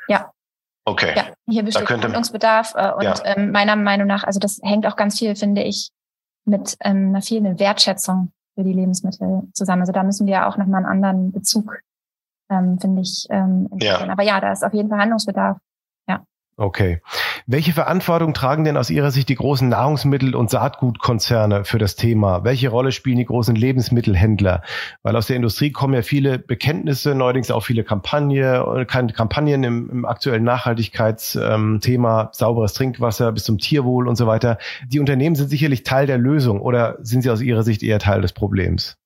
Ja, 0.08 0.30
Okay. 0.84 1.12
Ja, 1.16 1.26
hier 1.48 1.62
besteht 1.62 1.88
Handlungsbedarf 1.88 2.74
äh, 2.74 2.92
und 2.92 3.04
ja. 3.04 3.14
ähm, 3.24 3.52
meiner 3.52 3.76
Meinung 3.76 4.06
nach, 4.06 4.24
also 4.24 4.40
das 4.40 4.60
hängt 4.62 4.86
auch 4.86 4.96
ganz 4.96 5.18
viel, 5.18 5.36
finde 5.36 5.62
ich, 5.62 5.90
mit 6.44 6.76
ähm, 6.80 7.10
einer 7.10 7.22
fehlenden 7.22 7.58
Wertschätzung 7.60 8.32
für 8.54 8.64
die 8.64 8.72
Lebensmittel 8.72 9.42
zusammen. 9.52 9.82
Also 9.82 9.92
da 9.92 10.02
müssen 10.02 10.26
wir 10.26 10.48
auch 10.48 10.56
nochmal 10.56 10.84
einen 10.84 10.92
anderen 10.92 11.32
Bezug, 11.32 11.80
ähm, 12.50 12.78
finde 12.80 13.02
ich, 13.02 13.26
ähm, 13.30 13.68
entwickeln. 13.70 14.06
Ja. 14.06 14.12
Aber 14.12 14.22
ja, 14.24 14.40
da 14.40 14.52
ist 14.52 14.64
auf 14.64 14.74
jeden 14.74 14.88
Fall 14.88 14.98
Handlungsbedarf. 14.98 15.58
Okay. 16.58 17.00
Welche 17.46 17.72
Verantwortung 17.72 18.34
tragen 18.34 18.64
denn 18.64 18.76
aus 18.76 18.90
Ihrer 18.90 19.10
Sicht 19.10 19.30
die 19.30 19.36
großen 19.36 19.68
Nahrungsmittel- 19.68 20.36
und 20.36 20.50
Saatgutkonzerne 20.50 21.64
für 21.64 21.78
das 21.78 21.96
Thema? 21.96 22.44
Welche 22.44 22.68
Rolle 22.68 22.92
spielen 22.92 23.16
die 23.16 23.24
großen 23.24 23.56
Lebensmittelhändler? 23.56 24.62
Weil 25.02 25.16
aus 25.16 25.28
der 25.28 25.36
Industrie 25.36 25.72
kommen 25.72 25.94
ja 25.94 26.02
viele 26.02 26.38
Bekenntnisse, 26.38 27.14
neuerdings 27.14 27.50
auch 27.50 27.64
viele 27.64 27.84
Kampagne, 27.84 28.86
Kampagnen 28.86 29.64
im, 29.64 29.90
im 29.90 30.04
aktuellen 30.04 30.44
Nachhaltigkeitsthema, 30.44 32.20
ähm, 32.20 32.28
sauberes 32.32 32.74
Trinkwasser 32.74 33.32
bis 33.32 33.44
zum 33.44 33.56
Tierwohl 33.56 34.06
und 34.06 34.16
so 34.16 34.26
weiter. 34.26 34.58
Die 34.86 35.00
Unternehmen 35.00 35.36
sind 35.36 35.48
sicherlich 35.48 35.84
Teil 35.84 36.06
der 36.06 36.18
Lösung 36.18 36.60
oder 36.60 36.98
sind 37.00 37.22
sie 37.22 37.30
aus 37.30 37.40
Ihrer 37.40 37.62
Sicht 37.62 37.82
eher 37.82 37.98
Teil 37.98 38.20
des 38.20 38.34
Problems? 38.34 38.98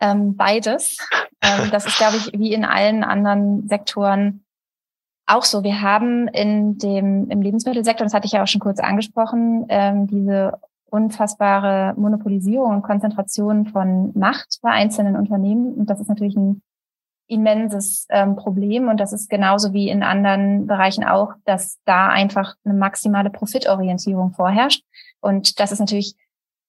Ähm, 0.00 0.36
beides. 0.36 0.98
Ähm, 1.42 1.70
das 1.72 1.86
ist, 1.86 1.98
glaube 1.98 2.16
ich, 2.18 2.32
wie 2.38 2.52
in 2.52 2.64
allen 2.64 3.02
anderen 3.02 3.66
Sektoren 3.68 4.45
auch 5.26 5.44
so, 5.44 5.64
wir 5.64 5.82
haben 5.82 6.28
in 6.28 6.78
dem, 6.78 7.28
im 7.30 7.42
Lebensmittelsektor, 7.42 8.04
das 8.04 8.14
hatte 8.14 8.26
ich 8.26 8.32
ja 8.32 8.42
auch 8.42 8.46
schon 8.46 8.60
kurz 8.60 8.78
angesprochen, 8.78 9.66
ähm, 9.68 10.06
diese 10.06 10.58
unfassbare 10.88 11.94
Monopolisierung 11.96 12.76
und 12.76 12.82
Konzentration 12.82 13.66
von 13.66 14.12
Macht 14.14 14.58
bei 14.62 14.70
einzelnen 14.70 15.16
Unternehmen. 15.16 15.74
Und 15.74 15.90
das 15.90 16.00
ist 16.00 16.08
natürlich 16.08 16.36
ein 16.36 16.62
immenses 17.28 18.06
ähm, 18.10 18.36
Problem 18.36 18.88
und 18.88 18.98
das 18.98 19.12
ist 19.12 19.28
genauso 19.28 19.72
wie 19.72 19.88
in 19.88 20.04
anderen 20.04 20.66
Bereichen 20.68 21.04
auch, 21.04 21.32
dass 21.44 21.78
da 21.84 22.08
einfach 22.08 22.54
eine 22.64 22.74
maximale 22.74 23.30
Profitorientierung 23.30 24.32
vorherrscht. 24.32 24.84
Und 25.20 25.58
das 25.58 25.72
ist 25.72 25.80
natürlich 25.80 26.14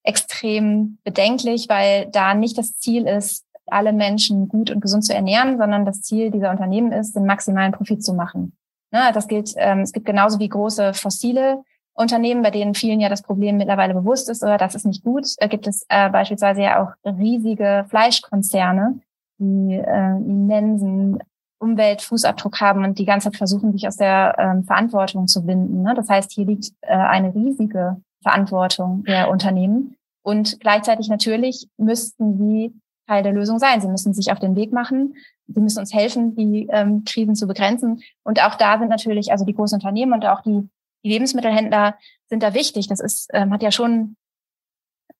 extrem 0.04 0.98
bedenklich, 1.04 1.68
weil 1.70 2.08
da 2.10 2.34
nicht 2.34 2.58
das 2.58 2.78
Ziel 2.78 3.06
ist, 3.06 3.46
alle 3.72 3.94
Menschen 3.94 4.48
gut 4.48 4.72
und 4.72 4.82
gesund 4.82 5.06
zu 5.06 5.14
ernähren, 5.14 5.58
sondern 5.58 5.86
das 5.86 6.02
Ziel 6.02 6.32
dieser 6.32 6.52
Unternehmen 6.52 6.92
ist, 6.92 7.16
den 7.16 7.26
maximalen 7.26 7.72
Profit 7.72 8.04
zu 8.04 8.14
machen. 8.14 8.54
Ne, 8.92 9.12
das 9.14 9.28
gilt, 9.28 9.54
ähm, 9.58 9.80
es 9.80 9.92
gibt 9.92 10.06
genauso 10.06 10.40
wie 10.40 10.48
große 10.48 10.94
fossile 10.94 11.64
Unternehmen, 11.94 12.42
bei 12.42 12.52
denen 12.52 12.74
vielen 12.74 13.02
ja 13.02 13.10
das 13.10 13.22
Problem 13.22 13.58
mittlerweile 13.58 13.94
bewusst 13.94 14.30
ist, 14.30 14.44
oder 14.44 14.58
das 14.58 14.76
ist 14.76 14.86
nicht 14.86 15.04
gut, 15.04 15.28
äh, 15.38 15.50
gibt 15.50 15.68
es 15.68 15.86
äh, 15.90 16.10
beispielsweise 16.10 16.62
ja 16.62 16.82
auch 16.82 16.92
riesige 17.04 17.86
Fleischkonzerne, 17.90 19.00
die 19.40 19.74
äh, 19.76 20.16
immensen 20.18 21.20
Umweltfußabdruck 21.60 22.62
haben 22.62 22.84
und 22.84 23.00
die 23.00 23.06
ganze 23.06 23.32
Zeit 23.32 23.38
versuchen, 23.38 23.72
sich 23.72 23.88
aus 23.88 23.98
der 23.98 24.36
ähm, 24.38 24.64
Verantwortung 24.64 25.28
zu 25.28 25.44
binden. 25.44 25.82
Ne? 25.82 25.94
Das 25.96 26.08
heißt, 26.08 26.32
hier 26.32 26.46
liegt 26.46 26.72
äh, 26.82 26.96
eine 26.96 27.34
riesige 27.34 27.98
Verantwortung 28.22 29.04
der 29.06 29.30
Unternehmen. 29.30 29.96
Und 30.24 30.60
gleichzeitig 30.60 31.10
natürlich 31.10 31.68
müssten 31.78 32.38
sie 32.38 32.74
Teil 33.08 33.24
der 33.24 33.34
Lösung 33.34 33.58
sein. 33.58 33.82
Sie 33.82 33.88
müssen 33.88 34.14
sich 34.14 34.32
auf 34.32 34.40
den 34.40 34.56
Weg 34.56 34.74
machen. 34.74 35.16
Sie 35.48 35.60
müssen 35.60 35.80
uns 35.80 35.94
helfen, 35.94 36.36
die 36.36 36.68
ähm, 36.72 37.04
Krisen 37.06 37.36
zu 37.36 37.48
begrenzen. 37.48 38.02
Und 38.24 38.44
auch 38.44 38.56
da 38.56 38.78
sind 38.78 38.90
natürlich, 38.90 39.32
also 39.32 39.46
die 39.46 39.54
großen 39.54 39.78
Unternehmen 39.78 40.14
und 40.14 40.26
auch 40.26 40.42
die, 40.42 40.70
die 41.04 41.10
Lebensmittelhändler 41.10 41.98
sind 42.28 42.44
da 42.44 42.54
wichtig. 42.54 42.88
Das 42.88 43.00
ist, 43.00 43.30
ähm, 43.34 43.54
hat 43.54 43.64
ja 43.64 43.72
schon 43.72 44.18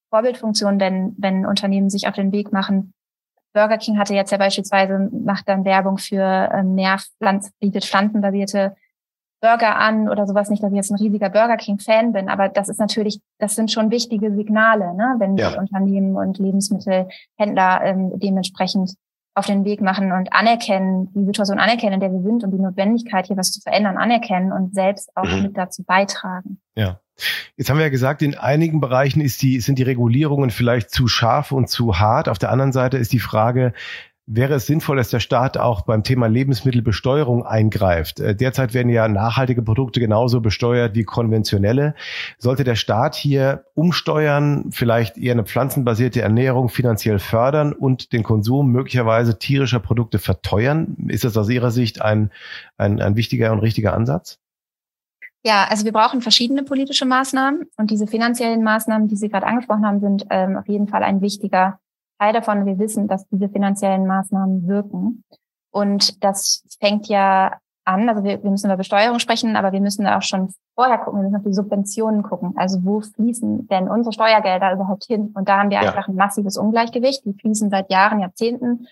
Vorbildfunktion, 0.10 0.80
wenn, 0.80 1.16
wenn 1.18 1.46
Unternehmen 1.46 1.90
sich 1.90 2.08
auf 2.08 2.16
den 2.16 2.32
Weg 2.32 2.52
machen. 2.52 2.94
Burger 3.54 3.78
King 3.78 3.98
hatte 3.98 4.14
jetzt 4.14 4.32
ja 4.32 4.38
beispielsweise, 4.38 5.10
macht 5.12 5.48
dann 5.48 5.66
Werbung 5.66 5.98
für 5.98 6.50
ähm, 6.54 6.76
mehr 6.76 6.98
Pflanz, 7.18 7.52
bietet 7.60 7.86
pflanzenbasierte 7.86 8.76
Burger 9.42 9.78
an 9.78 10.10
oder 10.10 10.26
sowas. 10.26 10.50
Nicht, 10.50 10.64
dass 10.64 10.72
ich 10.72 10.78
jetzt 10.78 10.92
ein 10.92 10.98
riesiger 10.98 11.30
Burger 11.30 11.58
King-Fan 11.58 12.14
bin, 12.14 12.30
aber 12.30 12.50
das 12.50 12.70
ist 12.70 12.80
natürlich, 12.80 13.20
das 13.40 13.56
sind 13.56 13.72
schon 13.72 13.92
wichtige 13.92 14.34
Signale, 14.34 14.94
ne? 14.96 15.16
wenn 15.20 15.38
ja. 15.38 15.52
die 15.52 15.58
Unternehmen 15.58 16.16
und 16.16 16.40
Lebensmittelhändler 16.40 17.82
ähm, 17.84 18.12
dementsprechend 18.20 18.96
auf 19.38 19.46
den 19.46 19.66
Weg 19.66 19.82
machen 19.82 20.12
und 20.12 20.34
anerkennen, 20.34 21.14
die 21.14 21.26
Situation 21.26 21.60
anerkennen, 21.60 21.94
in 21.94 22.00
der 22.00 22.12
wir 22.12 22.22
sind 22.22 22.44
und 22.44 22.52
die 22.52 22.60
Notwendigkeit, 22.60 23.28
hier 23.28 23.38
was 23.38 23.52
zu 23.52 23.62
verändern, 23.62 23.96
anerkennen 23.96 24.52
und 24.52 24.74
selbst 24.74 25.12
auch 25.16 25.26
mhm. 25.26 25.44
mit 25.44 25.58
dazu 25.58 25.84
beitragen. 25.84 26.60
Ja. 26.76 27.00
Jetzt 27.56 27.70
haben 27.70 27.78
wir 27.78 27.86
ja 27.86 27.90
gesagt, 27.90 28.22
in 28.24 28.36
einigen 28.36 28.80
Bereichen 28.80 29.22
ist 29.22 29.42
die, 29.42 29.60
sind 29.60 29.78
die 29.78 29.84
Regulierungen 29.84 30.50
vielleicht 30.50 30.90
zu 30.90 31.08
scharf 31.08 31.52
und 31.52 31.70
zu 31.70 32.00
hart. 32.00 32.30
Auf 32.30 32.40
der 32.40 32.52
anderen 32.52 32.72
Seite 32.72 32.98
ist 32.98 33.14
die 33.14 33.20
Frage, 33.20 33.74
wäre 34.28 34.56
es 34.56 34.66
sinnvoll, 34.66 34.98
dass 34.98 35.10
der 35.10 35.22
Staat 35.22 35.58
auch 35.58 35.82
beim 35.82 36.04
Thema 36.04 36.28
Lebensmittelbesteuerung 36.28 37.46
eingreift. 37.46 38.20
Äh, 38.20 38.36
derzeit 38.36 38.74
werden 38.74 38.90
ja 38.90 39.08
nachhaltige 39.08 39.62
Produkte 39.62 40.02
genauso 40.02 40.42
besteuert 40.42 40.96
wie 40.96 41.06
konventionelle. 41.06 41.96
Sollte 42.38 42.66
der 42.66 42.76
Staat 42.76 43.16
hier 43.16 43.64
umsteuern, 43.74 44.66
vielleicht 44.72 45.18
eher 45.18 45.32
eine 45.32 45.46
pflanzenbasierte 45.46 46.22
Ernährung 46.22 46.68
finanziell 46.68 47.20
fördern 47.20 47.72
und 47.72 48.12
den 48.12 48.24
Konsum 48.24 48.70
möglicherweise 48.72 49.40
tierischer 49.40 49.80
Produkte 49.80 50.20
verteuern? 50.20 50.98
Ist 51.08 51.24
das 51.24 51.38
aus 51.38 51.50
Ihrer 51.50 51.72
Sicht 51.72 52.02
ein, 52.02 52.32
ein, 52.78 53.02
ein 53.02 53.16
wichtiger 53.16 53.54
und 53.54 53.60
richtiger 53.60 53.94
Ansatz? 53.94 54.40
Ja, 55.44 55.66
also 55.70 55.86
wir 55.86 55.94
brauchen 55.94 56.22
verschiedene 56.22 56.64
politische 56.64 57.06
Maßnahmen 57.06 57.68
und 57.78 57.90
diese 57.90 58.08
finanziellen 58.08 58.62
Maßnahmen, 58.64 59.08
die 59.08 59.16
Sie 59.16 59.30
gerade 59.30 59.46
angesprochen 59.46 59.86
haben, 59.86 60.02
sind 60.02 60.26
ähm, 60.30 60.58
auf 60.58 60.68
jeden 60.68 60.90
Fall 60.90 61.04
ein 61.04 61.22
wichtiger 61.22 61.80
Teil 62.20 62.34
davon, 62.34 62.66
wir 62.66 62.80
wissen, 62.80 63.08
dass 63.08 63.28
diese 63.28 63.50
finanziellen 63.50 64.06
Maßnahmen 64.06 64.68
wirken. 64.68 65.24
Und 65.72 66.24
das 66.24 66.64
fängt 66.80 67.08
ja 67.08 67.58
an, 67.86 68.10
also 68.10 68.24
wir, 68.24 68.44
wir 68.44 68.52
müssen 68.52 68.68
über 68.68 68.78
Besteuerung 68.78 69.20
sprechen, 69.20 69.56
aber 69.56 69.72
wir 69.72 69.80
müssen 69.80 70.06
auch 70.08 70.22
schon 70.22 70.54
vorher 70.76 70.98
gucken, 70.98 71.20
wir 71.20 71.24
müssen 71.24 71.38
auf 71.38 71.44
die 71.44 71.54
Subventionen 71.54 72.22
gucken. 72.22 72.54
Also 72.58 72.84
wo 72.84 73.00
fließen 73.02 73.68
denn 73.68 73.90
unsere 73.90 74.14
Steuergelder 74.14 74.74
überhaupt 74.74 75.06
hin? 75.06 75.32
Und 75.36 75.48
da 75.48 75.60
haben 75.60 75.70
wir 75.70 75.82
ja. 75.82 75.88
einfach 75.88 76.08
ein 76.08 76.16
massives 76.16 76.58
Ungleichgewicht. 76.58 77.24
Die 77.26 77.34
fließen 77.34 77.70
seit 77.70 77.90
Jahren, 77.92 78.20
Jahrzehnten 78.20 78.88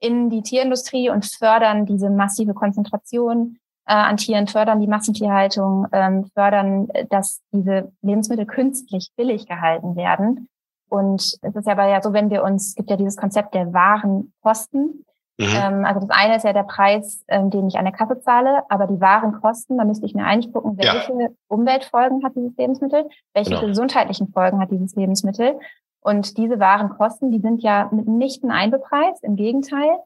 in 0.00 0.28
die 0.28 0.42
Tierindustrie 0.42 1.08
und 1.08 1.24
fördern 1.24 1.86
diese 1.86 2.10
massive 2.10 2.52
Konzentration 2.52 3.56
äh, 3.86 3.94
an 3.94 4.18
Tieren, 4.18 4.46
fördern 4.46 4.80
die 4.80 4.86
Massentierhaltung, 4.86 5.86
ähm, 5.92 6.26
fördern, 6.34 6.88
dass 7.08 7.40
diese 7.52 7.92
Lebensmittel 8.02 8.44
künstlich 8.44 9.10
billig 9.16 9.46
gehalten 9.46 9.96
werden. 9.96 10.48
Und 10.88 11.20
es 11.20 11.56
ist 11.56 11.66
ja 11.66 11.72
aber 11.72 11.88
ja 11.88 12.02
so, 12.02 12.12
wenn 12.12 12.30
wir 12.30 12.42
uns, 12.42 12.68
es 12.68 12.74
gibt 12.74 12.90
ja 12.90 12.96
dieses 12.96 13.16
Konzept 13.16 13.54
der 13.54 13.72
wahren 13.72 14.32
Kosten. 14.42 15.04
Mhm. 15.38 15.46
Ähm, 15.56 15.84
also 15.84 16.06
das 16.06 16.10
eine 16.10 16.36
ist 16.36 16.44
ja 16.44 16.52
der 16.52 16.62
Preis, 16.62 17.24
ähm, 17.28 17.50
den 17.50 17.66
ich 17.66 17.76
an 17.76 17.84
der 17.84 17.94
Kasse 17.94 18.20
zahle, 18.20 18.62
aber 18.68 18.86
die 18.86 19.00
wahren 19.00 19.40
Kosten, 19.40 19.78
da 19.78 19.84
müsste 19.84 20.06
ich 20.06 20.14
mir 20.14 20.24
eigentlich 20.24 20.52
gucken, 20.52 20.78
welche 20.78 21.12
ja. 21.12 21.28
Umweltfolgen 21.48 22.24
hat 22.24 22.36
dieses 22.36 22.56
Lebensmittel, 22.56 23.08
welche 23.32 23.50
genau. 23.50 23.66
gesundheitlichen 23.66 24.28
Folgen 24.28 24.60
hat 24.60 24.70
dieses 24.70 24.94
Lebensmittel. 24.94 25.58
Und 26.00 26.36
diese 26.36 26.60
wahren 26.60 26.90
Kosten, 26.90 27.30
die 27.30 27.40
sind 27.40 27.62
ja 27.62 27.88
mitnichten 27.90 28.50
einbepreist, 28.50 29.24
im 29.24 29.36
Gegenteil. 29.36 29.98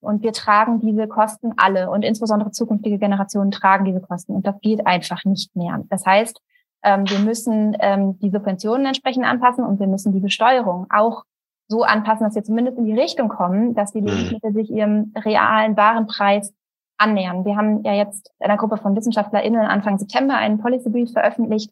Und 0.00 0.22
wir 0.22 0.32
tragen 0.32 0.80
diese 0.80 1.08
Kosten 1.08 1.54
alle 1.56 1.90
und 1.90 2.04
insbesondere 2.04 2.50
zukünftige 2.50 2.98
Generationen 2.98 3.50
tragen 3.50 3.86
diese 3.86 4.00
Kosten. 4.00 4.34
Und 4.34 4.46
das 4.46 4.60
geht 4.60 4.86
einfach 4.86 5.24
nicht 5.24 5.56
mehr. 5.56 5.82
Das 5.88 6.04
heißt, 6.04 6.40
ähm, 6.82 7.08
wir 7.08 7.18
müssen 7.18 7.76
ähm, 7.80 8.18
die 8.18 8.30
Subventionen 8.30 8.86
entsprechend 8.86 9.24
anpassen 9.24 9.64
und 9.64 9.80
wir 9.80 9.86
müssen 9.86 10.12
die 10.12 10.20
Besteuerung 10.20 10.86
auch 10.90 11.24
so 11.68 11.82
anpassen, 11.82 12.24
dass 12.24 12.34
wir 12.34 12.44
zumindest 12.44 12.78
in 12.78 12.84
die 12.84 12.98
Richtung 12.98 13.28
kommen, 13.28 13.74
dass 13.74 13.92
die 13.92 14.00
mhm. 14.00 14.08
Lebensmittel 14.08 14.52
sich 14.52 14.70
ihrem 14.70 15.12
realen 15.16 15.76
Warenpreis 15.76 16.52
annähern. 16.98 17.44
Wir 17.44 17.56
haben 17.56 17.82
ja 17.82 17.92
jetzt 17.92 18.30
in 18.38 18.46
einer 18.46 18.56
Gruppe 18.56 18.76
von 18.76 18.96
WissenschaftlerInnen 18.96 19.60
Anfang 19.60 19.98
September 19.98 20.34
einen 20.34 20.58
Policy 20.58 20.88
Brief 20.90 21.12
veröffentlicht, 21.12 21.70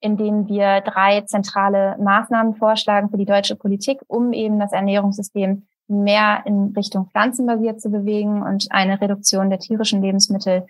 in 0.00 0.16
dem 0.16 0.48
wir 0.48 0.80
drei 0.80 1.22
zentrale 1.22 1.96
Maßnahmen 1.98 2.54
vorschlagen 2.54 3.10
für 3.10 3.16
die 3.16 3.26
deutsche 3.26 3.56
Politik, 3.56 4.00
um 4.06 4.32
eben 4.32 4.58
das 4.58 4.72
Ernährungssystem 4.72 5.66
mehr 5.88 6.42
in 6.46 6.72
Richtung 6.76 7.06
pflanzenbasiert 7.06 7.80
zu 7.80 7.90
bewegen 7.90 8.42
und 8.42 8.68
eine 8.70 9.00
Reduktion 9.00 9.50
der 9.50 9.58
tierischen 9.58 10.00
Lebensmittel 10.00 10.66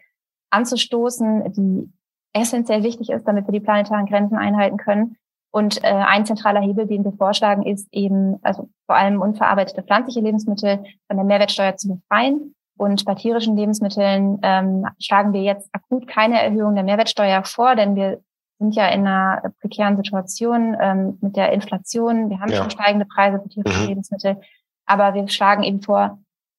anzustoßen, 0.51 1.53
die 1.53 1.93
essentiell 2.33 2.83
wichtig 2.83 3.11
ist, 3.11 3.27
damit 3.27 3.47
wir 3.47 3.53
die 3.53 3.61
planetaren 3.61 4.07
Grenzen 4.07 4.37
einhalten 4.37 4.77
können. 4.77 5.17
Und 5.53 5.83
äh, 5.83 5.89
ein 5.89 6.27
zentraler 6.27 6.61
Hebel, 6.61 6.87
den 6.87 7.05
wir 7.05 7.13
vorschlagen, 7.13 7.65
ist 7.65 7.89
eben, 7.93 8.39
also 8.43 8.69
vor 8.87 8.97
allem 8.97 9.21
unverarbeitete 9.21 9.83
pflanzliche 9.83 10.21
Lebensmittel 10.21 10.85
von 11.09 11.17
der 11.17 11.25
Mehrwertsteuer 11.25 11.77
zu 11.77 11.89
befreien. 11.89 12.55
Und 12.79 13.05
bei 13.05 13.15
tierischen 13.15 13.57
Lebensmitteln 13.57 14.39
ähm, 14.43 14.87
schlagen 15.01 15.33
wir 15.33 15.43
jetzt 15.43 15.69
akut 15.73 16.07
keine 16.07 16.41
Erhöhung 16.41 16.75
der 16.75 16.85
Mehrwertsteuer 16.85 17.45
vor, 17.45 17.75
denn 17.75 17.97
wir 17.97 18.21
sind 18.59 18.75
ja 18.75 18.89
in 18.89 19.07
einer 19.07 19.53
prekären 19.61 19.97
Situation 19.97 20.77
ähm, 20.81 21.19
mit 21.21 21.37
der 21.37 21.53
Inflation. 21.53 22.31
Wir 22.31 22.41
haben 22.41 22.51
ja. 22.51 22.57
schon 22.57 22.71
steigende 22.71 23.07
Preise 23.07 23.41
für 23.41 23.49
tierische 23.49 23.83
mhm. 23.83 23.89
Lebensmittel. 23.89 24.41
Aber 24.87 25.15
wir 25.15 25.29
schlagen 25.29 25.63
eben 25.63 25.83
vor, 25.83 26.19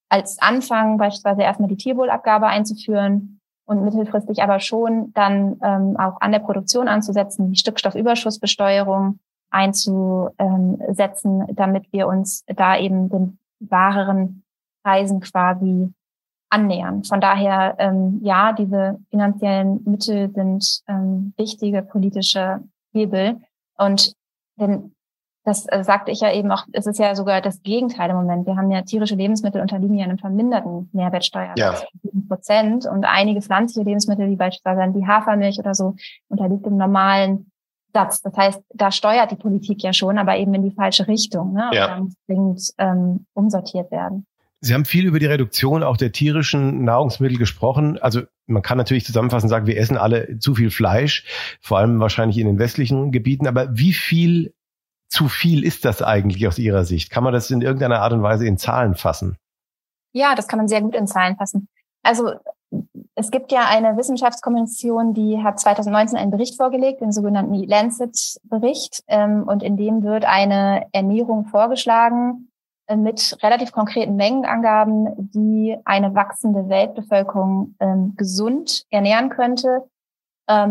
als 0.10 0.38
Anfang 0.40 0.98
beispielsweise 0.98 1.42
erstmal 1.42 1.70
die 1.70 1.78
Tierwohlabgabe 1.78 2.48
einzuführen 2.48 3.41
und 3.72 3.86
mittelfristig 3.86 4.44
aber 4.44 4.60
schon 4.60 5.14
dann 5.14 5.58
ähm, 5.64 5.96
auch 5.98 6.20
an 6.20 6.34
der 6.34 6.40
Produktion 6.40 6.90
anzusetzen, 6.90 7.50
die 7.50 7.58
Stückstoffüberschussbesteuerung 7.58 9.20
einzusetzen, 9.50 11.46
damit 11.54 11.92
wir 11.92 12.08
uns 12.08 12.44
da 12.48 12.78
eben 12.78 13.10
den 13.10 13.40
wahreren 13.60 14.44
Preisen 14.84 15.22
quasi 15.22 15.94
annähern. 16.50 17.06
Von 17.06 17.22
daher, 17.22 17.76
ähm, 17.80 18.20
ja, 18.24 18.52
diese 18.52 19.00
finanziellen 19.10 19.82
Mittel 19.86 20.30
sind 20.34 20.82
ähm, 20.88 21.34
wichtige 21.38 21.82
politische 21.82 22.60
Hebel. 22.92 23.40
Und 23.78 24.14
denn 24.60 24.94
das 25.44 25.66
äh, 25.70 25.84
sagte 25.84 26.12
ich 26.12 26.22
ja 26.22 26.32
eben 26.32 26.52
auch, 26.52 26.66
es 26.72 26.86
ist 26.86 27.00
ja 27.00 27.16
sogar 27.16 27.42
das 27.42 27.64
Gegenteil 27.64 28.12
im 28.12 28.16
Moment. 28.16 28.46
Wir 28.46 28.56
haben 28.56 28.70
ja 28.70 28.84
tierische 28.84 29.16
Lebensmittel 29.16 29.62
unterliegen 29.62 29.98
ja 29.98 30.06
einem 30.06 30.20
verminderten 30.20 30.90
Mehrwertsteuer. 30.94 31.54
Ja. 31.58 31.76
Prozent 32.28 32.86
und 32.86 33.06
einige 33.06 33.42
pflanzliche 33.42 33.86
Lebensmittel, 33.86 34.30
wie 34.30 34.36
beispielsweise 34.36 34.94
die 34.94 35.08
Hafermilch 35.08 35.58
oder 35.60 35.74
so, 35.74 35.96
unterliegt 36.30 36.66
im 36.68 36.78
normalen 36.78 37.52
Satz. 37.94 38.22
Das 38.22 38.38
heißt, 38.38 38.62
da 38.74 38.92
steuert 38.92 39.32
die 39.32 39.36
Politik 39.36 39.84
ja 39.84 39.94
schon, 39.94 40.18
aber 40.18 40.38
eben 40.38 40.54
in 40.54 40.64
die 40.64 40.72
falsche 40.72 41.08
Richtung. 41.08 41.54
Ne? 41.54 41.70
Ja. 41.74 41.84
Und 41.86 41.92
dann 41.92 42.04
muss 42.04 42.16
dringend 42.28 42.62
ähm, 42.78 43.26
umsortiert 43.34 43.92
werden. 43.92 44.26
Sie 44.64 44.76
haben 44.76 44.86
viel 44.86 45.08
über 45.08 45.18
die 45.18 45.26
Reduktion 45.26 45.82
auch 45.82 45.98
der 45.98 46.12
tierischen 46.12 46.84
Nahrungsmittel 46.84 47.40
gesprochen. 47.40 47.98
Also 47.98 48.22
man 48.46 48.62
kann 48.62 48.78
natürlich 48.78 49.06
zusammenfassend 49.06 49.50
sagen, 49.50 49.66
wir 49.66 49.78
essen 49.78 49.98
alle 49.98 50.38
zu 50.38 50.54
viel 50.54 50.70
Fleisch, 50.70 51.26
vor 51.62 51.80
allem 51.80 52.00
wahrscheinlich 52.00 52.38
in 52.38 52.46
den 52.46 52.60
westlichen 52.60 53.12
Gebieten. 53.12 53.48
Aber 53.48 53.76
wie 53.76 53.94
viel 53.94 54.54
zu 55.12 55.28
viel 55.28 55.64
ist 55.64 55.86
das 55.86 56.02
eigentlich 56.02 56.48
aus 56.48 56.58
Ihrer 56.58 56.86
Sicht? 56.86 57.12
Kann 57.12 57.24
man 57.24 57.34
das 57.34 57.52
in 57.52 57.62
irgendeiner 57.62 58.02
Art 58.02 58.14
und 58.14 58.24
Weise 58.24 58.48
in 58.48 58.58
Zahlen 58.58 58.96
fassen? 58.96 59.38
Ja, 60.14 60.36
das 60.36 60.48
kann 60.48 60.58
man 60.58 60.68
sehr 60.68 60.82
gut 60.82 60.96
in 60.96 61.06
Zahlen 61.06 61.36
fassen. 61.36 61.68
Also 62.02 62.32
es 63.16 63.30
gibt 63.30 63.52
ja 63.52 63.66
eine 63.68 63.98
Wissenschaftskommission, 63.98 65.14
die 65.14 65.44
hat 65.44 65.60
2019 65.60 66.18
einen 66.18 66.32
Bericht 66.32 66.56
vorgelegt, 66.56 67.02
den 67.02 67.12
sogenannten 67.12 67.54
Lancet-Bericht, 67.54 69.04
ähm, 69.08 69.44
und 69.44 69.62
in 69.62 69.76
dem 69.76 70.04
wird 70.04 70.24
eine 70.24 70.88
Ernährung 70.94 71.46
vorgeschlagen, 71.46 72.50
äh, 72.88 72.96
mit 72.96 73.38
relativ 73.44 73.74
konkreten 73.74 74.16
Mengenangaben, 74.16 75.10
die 75.18 75.78
eine 75.84 76.16
wachsende 76.16 76.70
Weltbevölkerung 76.70 77.76
ähm, 77.82 78.14
gesund 78.16 78.86
ernähren 78.90 79.30
könnte, 79.30 79.84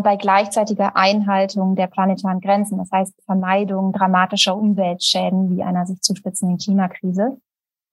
bei 0.03 0.15
gleichzeitiger 0.15 0.95
Einhaltung 0.95 1.75
der 1.75 1.87
planetaren 1.87 2.41
Grenzen, 2.41 2.77
das 2.77 2.91
heißt 2.91 3.13
Vermeidung 3.25 3.93
dramatischer 3.93 4.55
Umweltschäden 4.55 5.55
wie 5.55 5.63
einer 5.63 5.85
sich 5.85 6.01
zuspitzenden 6.01 6.57
Klimakrise. 6.57 7.37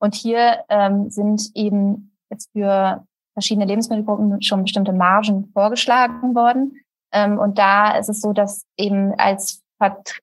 Und 0.00 0.14
hier 0.14 0.64
ähm, 0.68 1.11
sind 1.11 1.50
eben 1.54 2.16
jetzt 2.30 2.50
für 2.52 3.04
verschiedene 3.35 3.66
Lebensmittelgruppen 3.66 4.42
schon 4.42 4.62
bestimmte 4.62 4.92
Margen 4.92 5.50
vorgeschlagen 5.52 6.35
worden. 6.35 6.80
Ähm, 7.12 7.38
und 7.38 7.59
da 7.59 7.97
ist 7.97 8.09
es 8.09 8.21
so, 8.21 8.33
dass 8.33 8.64
eben 8.76 9.14
als 9.18 9.62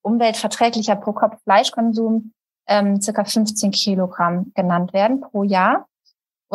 umweltverträglicher 0.01 0.95
pro 0.97 1.13
Kopf 1.13 1.41
Fleischkonsum 1.43 2.33
ähm, 2.67 3.01
circa 3.01 3.23
15 3.23 3.71
Kilogramm 3.71 4.51
genannt 4.53 4.93
werden 4.93 5.21
pro 5.21 5.43
Jahr. 5.43 5.87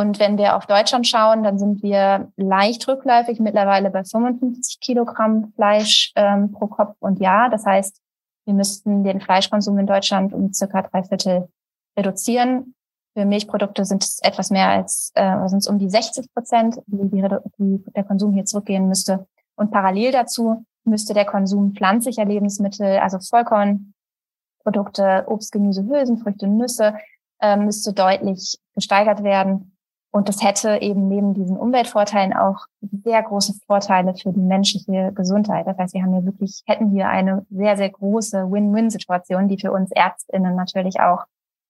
Und 0.00 0.18
wenn 0.18 0.38
wir 0.38 0.56
auf 0.56 0.64
Deutschland 0.64 1.06
schauen, 1.06 1.42
dann 1.42 1.58
sind 1.58 1.82
wir 1.82 2.32
leicht 2.36 2.88
rückläufig, 2.88 3.38
mittlerweile 3.38 3.90
bei 3.90 4.02
55 4.02 4.80
Kilogramm 4.80 5.52
Fleisch 5.56 6.12
ähm, 6.16 6.52
pro 6.52 6.68
Kopf 6.68 6.96
und 7.00 7.20
Jahr. 7.20 7.50
Das 7.50 7.66
heißt, 7.66 8.00
wir 8.46 8.54
müssten 8.54 9.04
den 9.04 9.20
Fleischkonsum 9.20 9.78
in 9.78 9.86
Deutschland 9.86 10.32
um 10.32 10.54
circa 10.54 10.80
drei 10.80 11.02
Viertel 11.02 11.50
reduzieren. 11.98 12.74
Für 13.12 13.26
Milchprodukte 13.26 13.84
sind 13.84 14.02
es 14.02 14.20
etwas 14.22 14.50
mehr 14.50 14.70
als, 14.70 15.12
äh, 15.16 15.46
sind 15.48 15.58
es 15.58 15.66
um 15.66 15.78
die 15.78 15.90
60 15.90 16.32
Prozent, 16.32 16.76
die, 16.86 17.10
die, 17.10 17.22
die 17.58 17.84
der 17.94 18.04
Konsum 18.04 18.32
hier 18.32 18.46
zurückgehen 18.46 18.88
müsste. 18.88 19.26
Und 19.54 19.70
parallel 19.70 20.12
dazu 20.12 20.64
müsste 20.84 21.12
der 21.12 21.26
Konsum 21.26 21.74
pflanzlicher 21.74 22.24
Lebensmittel, 22.24 23.00
also 23.00 23.18
Vollkornprodukte, 23.18 25.24
Obst, 25.26 25.52
Gemüse, 25.52 25.84
Hülsenfrüchte, 25.84 26.46
Nüsse, 26.46 26.94
äh, 27.42 27.58
müsste 27.58 27.92
deutlich 27.92 28.56
gesteigert 28.74 29.22
werden. 29.22 29.69
Und 30.12 30.28
das 30.28 30.42
hätte 30.42 30.78
eben 30.80 31.06
neben 31.06 31.34
diesen 31.34 31.56
Umweltvorteilen 31.56 32.32
auch 32.32 32.66
sehr 33.04 33.22
große 33.22 33.54
Vorteile 33.66 34.14
für 34.14 34.32
die 34.32 34.40
menschliche 34.40 35.12
Gesundheit. 35.14 35.66
Das 35.66 35.78
heißt, 35.78 35.94
wir 35.94 36.02
haben 36.02 36.14
hier 36.14 36.24
wirklich, 36.24 36.62
hätten 36.66 36.90
hier 36.90 37.08
eine 37.08 37.46
sehr, 37.50 37.76
sehr 37.76 37.90
große 37.90 38.50
Win-Win-Situation, 38.50 39.46
die 39.46 39.58
für 39.58 39.70
uns 39.70 39.90
ÄrztInnen 39.92 40.56
natürlich 40.56 40.98
auch 40.98 41.26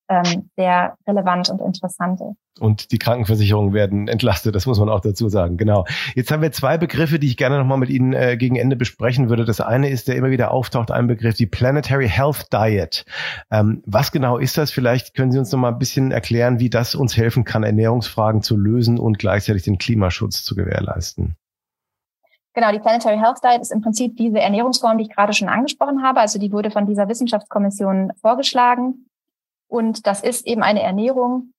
ähm, 0.09 0.49
sehr 0.57 0.95
relevant 1.07 1.49
und 1.49 1.61
interessant 1.61 2.19
ist. 2.21 2.35
Und 2.59 2.91
die 2.91 2.99
Krankenversicherungen 2.99 3.73
werden 3.73 4.07
entlastet, 4.07 4.55
das 4.55 4.65
muss 4.65 4.77
man 4.77 4.89
auch 4.89 4.99
dazu 4.99 5.29
sagen. 5.29 5.55
Genau. 5.57 5.85
Jetzt 6.15 6.31
haben 6.31 6.41
wir 6.41 6.51
zwei 6.51 6.77
Begriffe, 6.77 7.17
die 7.17 7.27
ich 7.27 7.37
gerne 7.37 7.57
nochmal 7.57 7.77
mit 7.77 7.89
Ihnen 7.89 8.13
äh, 8.13 8.35
gegen 8.35 8.57
Ende 8.57 8.75
besprechen 8.75 9.29
würde. 9.29 9.45
Das 9.45 9.61
eine 9.61 9.89
ist, 9.89 10.07
der 10.07 10.17
immer 10.17 10.31
wieder 10.31 10.51
auftaucht, 10.51 10.91
ein 10.91 11.07
Begriff, 11.07 11.35
die 11.35 11.45
Planetary 11.45 12.09
Health 12.09 12.51
Diet. 12.51 13.05
Ähm, 13.49 13.81
was 13.85 14.11
genau 14.11 14.37
ist 14.37 14.57
das? 14.57 14.71
Vielleicht 14.71 15.15
können 15.15 15.31
Sie 15.31 15.39
uns 15.39 15.51
nochmal 15.51 15.71
ein 15.71 15.79
bisschen 15.79 16.11
erklären, 16.11 16.59
wie 16.59 16.69
das 16.69 16.93
uns 16.93 17.15
helfen 17.15 17.45
kann, 17.45 17.63
Ernährungsfragen 17.63 18.41
zu 18.41 18.57
lösen 18.57 18.99
und 18.99 19.17
gleichzeitig 19.17 19.63
den 19.63 19.77
Klimaschutz 19.77 20.43
zu 20.43 20.55
gewährleisten. 20.55 21.37
Genau, 22.53 22.71
die 22.73 22.79
Planetary 22.79 23.17
Health 23.17 23.39
Diet 23.41 23.61
ist 23.61 23.71
im 23.71 23.81
Prinzip 23.81 24.17
diese 24.17 24.39
Ernährungsform, 24.39 24.97
die 24.97 25.05
ich 25.05 25.15
gerade 25.15 25.31
schon 25.31 25.47
angesprochen 25.47 26.03
habe. 26.03 26.19
Also 26.19 26.37
die 26.37 26.51
wurde 26.51 26.69
von 26.69 26.85
dieser 26.85 27.07
Wissenschaftskommission 27.07 28.11
vorgeschlagen. 28.19 29.05
Und 29.71 30.05
das 30.05 30.21
ist 30.21 30.45
eben 30.45 30.63
eine 30.63 30.83
Ernährung, 30.83 31.53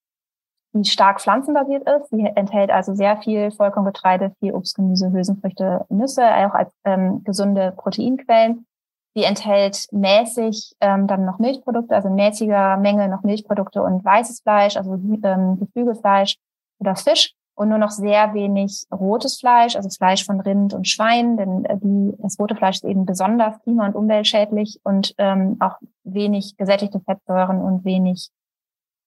die 0.74 0.88
stark 0.88 1.20
pflanzenbasiert 1.20 1.88
ist. 1.88 2.10
Sie 2.10 2.24
enthält 2.34 2.70
also 2.70 2.94
sehr 2.94 3.16
viel 3.16 3.50
Vollkorngetreide, 3.50 4.34
viel 4.38 4.52
Obst, 4.52 4.76
Gemüse, 4.76 5.10
Hülsenfrüchte, 5.10 5.86
Nüsse, 5.88 6.24
auch 6.24 6.52
als 6.54 6.72
ähm, 6.84 7.24
gesunde 7.24 7.72
Proteinquellen. 7.72 8.66
Sie 9.14 9.24
enthält 9.24 9.86
mäßig 9.92 10.74
ähm, 10.80 11.06
dann 11.06 11.24
noch 11.24 11.38
Milchprodukte, 11.38 11.94
also 11.94 12.08
in 12.08 12.14
mäßiger 12.14 12.76
Menge 12.76 13.08
noch 13.08 13.22
Milchprodukte 13.22 13.82
und 13.82 14.04
weißes 14.04 14.40
Fleisch, 14.40 14.76
also 14.76 14.94
ähm, 14.94 15.58
Geflügelfleisch 15.58 16.36
oder 16.80 16.96
Fisch 16.96 17.34
und 17.54 17.68
nur 17.68 17.78
noch 17.78 17.90
sehr 17.90 18.34
wenig 18.34 18.84
rotes 18.92 19.38
Fleisch, 19.38 19.76
also 19.76 19.88
Fleisch 19.90 20.24
von 20.24 20.40
Rind 20.40 20.74
und 20.74 20.88
Schwein, 20.88 21.36
denn 21.36 21.64
äh, 21.64 21.76
die, 21.78 22.14
das 22.18 22.38
rote 22.38 22.56
Fleisch 22.56 22.76
ist 22.76 22.84
eben 22.84 23.04
besonders 23.06 23.60
klima- 23.62 23.86
und 23.86 23.94
umweltschädlich 23.94 24.80
und 24.84 25.14
ähm, 25.18 25.56
auch 25.60 25.76
wenig 26.04 26.56
gesättigte 26.56 27.00
Fettsäuren 27.00 27.60
und 27.60 27.84
wenig 27.84 28.30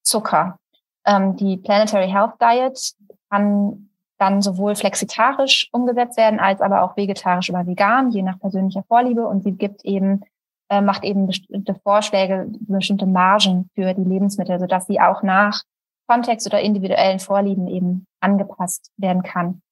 Zucker. 0.02 0.58
Ähm, 1.04 1.36
die 1.36 1.56
Planetary 1.56 2.08
Health 2.08 2.34
Diet 2.40 2.94
kann 3.30 3.88
dann 4.18 4.40
sowohl 4.40 4.74
flexitarisch 4.74 5.68
umgesetzt 5.72 6.16
werden 6.16 6.40
als 6.40 6.60
aber 6.60 6.82
auch 6.82 6.96
vegetarisch 6.96 7.50
oder 7.50 7.66
vegan, 7.66 8.10
je 8.10 8.22
nach 8.22 8.38
persönlicher 8.38 8.82
Vorliebe. 8.84 9.26
Und 9.26 9.42
sie 9.42 9.52
gibt 9.52 9.84
eben, 9.84 10.22
äh, 10.70 10.80
macht 10.80 11.04
eben 11.04 11.26
bestimmte 11.26 11.74
Vorschläge, 11.74 12.46
bestimmte 12.60 13.06
Margen 13.06 13.68
für 13.74 13.92
die 13.92 14.04
Lebensmittel, 14.04 14.58
sodass 14.58 14.86
sie 14.86 15.00
auch 15.00 15.22
nach 15.22 15.62
Kontext 16.06 16.46
oder 16.46 16.60
individuellen 16.60 17.18
Vorlieben 17.18 17.66
eben 17.68 18.06
angepasst 18.20 18.90
werden 18.96 19.22
kann. 19.22 19.62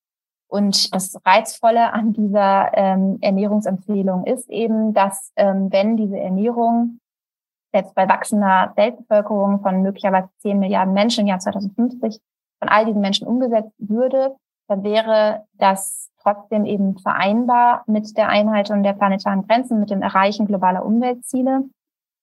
Und 0.49 0.94
das 0.94 1.18
Reizvolle 1.25 1.92
an 1.92 2.12
dieser 2.12 2.70
ähm, 2.75 3.18
Ernährungsempfehlung 3.20 4.25
ist 4.25 4.49
eben, 4.51 4.94
dass 4.94 5.33
ähm, 5.37 5.73
wenn 5.73 5.97
diese 5.97 6.18
Ernährung 6.18 7.01
selbst 7.73 7.94
bei 7.94 8.09
wachsender 8.09 8.73
Weltbevölkerung 8.77 9.61
von 9.61 9.83
möglicherweise 9.83 10.29
10 10.42 10.61
Milliarden 10.61 10.94
Menschen 10.94 11.23
im 11.23 11.27
Jahr 11.27 11.40
2050 11.40 12.20
von 12.61 12.68
all 12.68 12.87
diesen 12.87 13.01
Menschen 13.01 13.27
umgesetzt 13.27 13.73
würde, 13.79 14.37
dann 14.68 14.85
wäre 14.85 15.44
das 15.55 16.11
trotzdem 16.23 16.64
eben 16.64 16.99
vereinbar 16.99 17.83
mit 17.87 18.16
der 18.16 18.29
Einhaltung 18.29 18.83
der 18.83 18.92
planetaren 18.92 19.47
Grenzen, 19.47 19.81
mit 19.81 19.90
dem 19.90 20.03
Erreichen 20.03 20.47
globaler 20.47 20.87
Umweltziele 20.87 21.64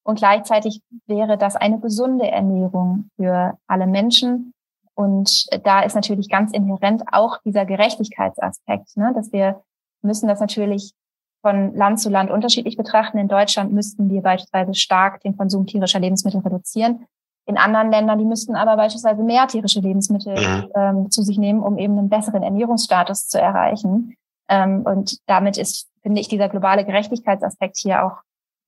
und 0.04 0.18
gleichzeitig 0.18 0.82
wäre 1.06 1.38
das 1.38 1.56
eine 1.56 1.80
gesunde 1.80 2.30
Ernährung 2.30 3.10
für 3.18 3.58
alle 3.68 3.88
Menschen. 3.88 4.54
Und 4.96 5.48
da 5.66 5.82
ist 5.82 5.96
natürlich 5.96 6.30
ganz 6.30 6.52
inhärent 6.52 7.04
auch 7.12 7.40
dieser 7.44 7.66
Gerechtigkeitsaspekt, 7.66 8.98
ne? 8.98 9.14
dass 9.16 9.32
wir 9.32 9.62
müssen 10.02 10.28
das 10.28 10.40
natürlich 10.40 10.94
von 11.42 11.76
Land 11.76 12.00
zu 12.00 12.10
Land 12.10 12.30
unterschiedlich 12.30 12.78
betrachten. 12.78 13.18
In 13.18 13.28
Deutschland 13.28 13.72
müssten 13.72 14.10
wir 14.10 14.22
beispielsweise 14.22 14.74
stark 14.74 15.22
den 15.22 15.38
Konsum 15.38 15.66
tierischer 15.66 16.00
Lebensmittel 16.00 16.42
reduzieren. 16.42 17.06
In 17.48 17.58
anderen 17.58 17.90
Ländern, 17.90 18.20
die 18.20 18.26
müssten 18.26 18.56
aber 18.56 18.76
beispielsweise 18.76 19.24
mehr 19.24 19.48
tierische 19.48 19.80
Lebensmittel 19.80 20.36
mhm. 20.36 20.70
ähm, 20.76 21.12
zu 21.12 21.24
sich 21.24 21.38
nehmen, 21.38 21.64
um 21.64 21.78
eben 21.78 21.98
einen 21.98 22.10
besseren 22.10 22.44
Ernährungsstatus 22.44 23.28
zu 23.28 23.40
erreichen. 23.40 24.16
Ähm, 24.48 24.84
und 24.84 25.18
damit 25.28 25.58
ist, 25.58 25.90
finde 26.04 26.22
ich, 26.22 26.28
dieser 26.28 26.50
globale 26.50 26.86
Gerechtigkeitsaspekt 26.86 27.78
hier 27.78 28.06
auch 28.06 28.22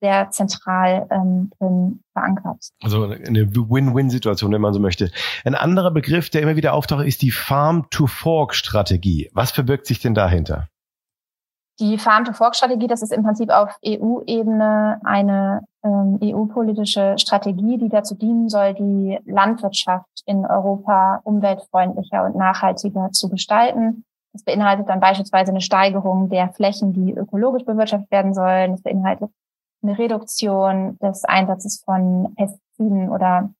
sehr 0.04 0.30
zentral 0.30 1.06
ähm, 1.10 1.50
drin 1.58 2.00
verankert. 2.12 2.58
Also 2.82 3.04
eine 3.04 3.54
Win-Win-Situation, 3.54 4.52
wenn 4.52 4.60
man 4.60 4.74
so 4.74 4.80
möchte. 4.80 5.10
Ein 5.46 5.54
anderer 5.54 5.90
Begriff, 5.90 6.28
der 6.28 6.42
immer 6.42 6.56
wieder 6.56 6.74
auftaucht, 6.74 7.06
ist 7.06 7.22
die 7.22 7.30
Farm-to-Fork-Strategie. 7.30 9.30
Was 9.32 9.50
verbirgt 9.50 9.86
sich 9.86 10.00
denn 10.00 10.14
dahinter? 10.14 10.68
Die 11.80 11.96
Farm-to-Fork-Strategie, 11.96 12.86
das 12.86 13.00
ist 13.00 13.12
im 13.12 13.22
Prinzip 13.22 13.50
auf 13.50 13.78
EU-Ebene 13.84 15.00
eine 15.04 15.62
ähm, 15.82 16.18
EU-politische 16.22 17.14
Strategie, 17.16 17.78
die 17.78 17.88
dazu 17.88 18.14
dienen 18.14 18.50
soll, 18.50 18.74
die 18.74 19.18
Landwirtschaft 19.24 20.22
in 20.26 20.44
Europa 20.44 21.22
umweltfreundlicher 21.24 22.26
und 22.26 22.36
nachhaltiger 22.36 23.08
zu 23.10 23.30
gestalten. 23.30 24.04
Das 24.34 24.42
beinhaltet 24.42 24.88
dann 24.88 25.00
beispielsweise 25.00 25.50
eine 25.50 25.62
Steigerung 25.62 26.28
der 26.28 26.52
Flächen, 26.52 26.92
die 26.92 27.14
ökologisch 27.14 27.64
bewirtschaftet 27.64 28.10
werden 28.10 28.34
sollen. 28.34 28.72
Das 28.72 28.82
beinhaltet 28.82 29.30
eine 29.84 29.98
Reduktion 29.98 30.98
des 30.98 31.24
Einsatzes 31.24 31.82
von 31.84 32.34
Pestiziden 32.36 33.10
oder 33.10 33.50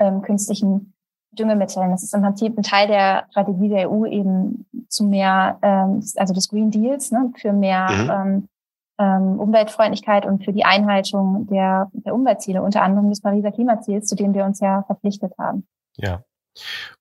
ähm, 0.00 0.22
künstlichen 0.22 0.94
Düngemitteln. 1.32 1.90
Das 1.90 2.02
ist 2.02 2.14
im 2.14 2.22
Prinzip 2.22 2.56
ein 2.56 2.62
Teil 2.62 2.88
der 2.88 3.26
Strategie 3.30 3.68
der 3.68 3.90
EU 3.90 4.06
eben 4.06 4.66
zu 4.88 5.04
mehr, 5.04 5.58
ähm, 5.62 6.02
also 6.16 6.32
des 6.34 6.48
Green 6.48 6.70
Deals, 6.70 7.10
ne, 7.10 7.32
für 7.36 7.52
mehr 7.52 7.90
mhm. 7.90 8.10
ähm, 8.10 8.48
ähm, 8.98 9.40
Umweltfreundlichkeit 9.40 10.24
und 10.26 10.44
für 10.44 10.52
die 10.52 10.64
Einhaltung 10.64 11.46
der, 11.48 11.90
der 11.92 12.14
Umweltziele, 12.14 12.62
unter 12.62 12.82
anderem 12.82 13.10
des 13.10 13.20
Pariser 13.20 13.52
Klimaziels, 13.52 14.06
zu 14.06 14.14
dem 14.14 14.34
wir 14.34 14.44
uns 14.44 14.60
ja 14.60 14.84
verpflichtet 14.84 15.32
haben. 15.38 15.66
Ja, 15.96 16.22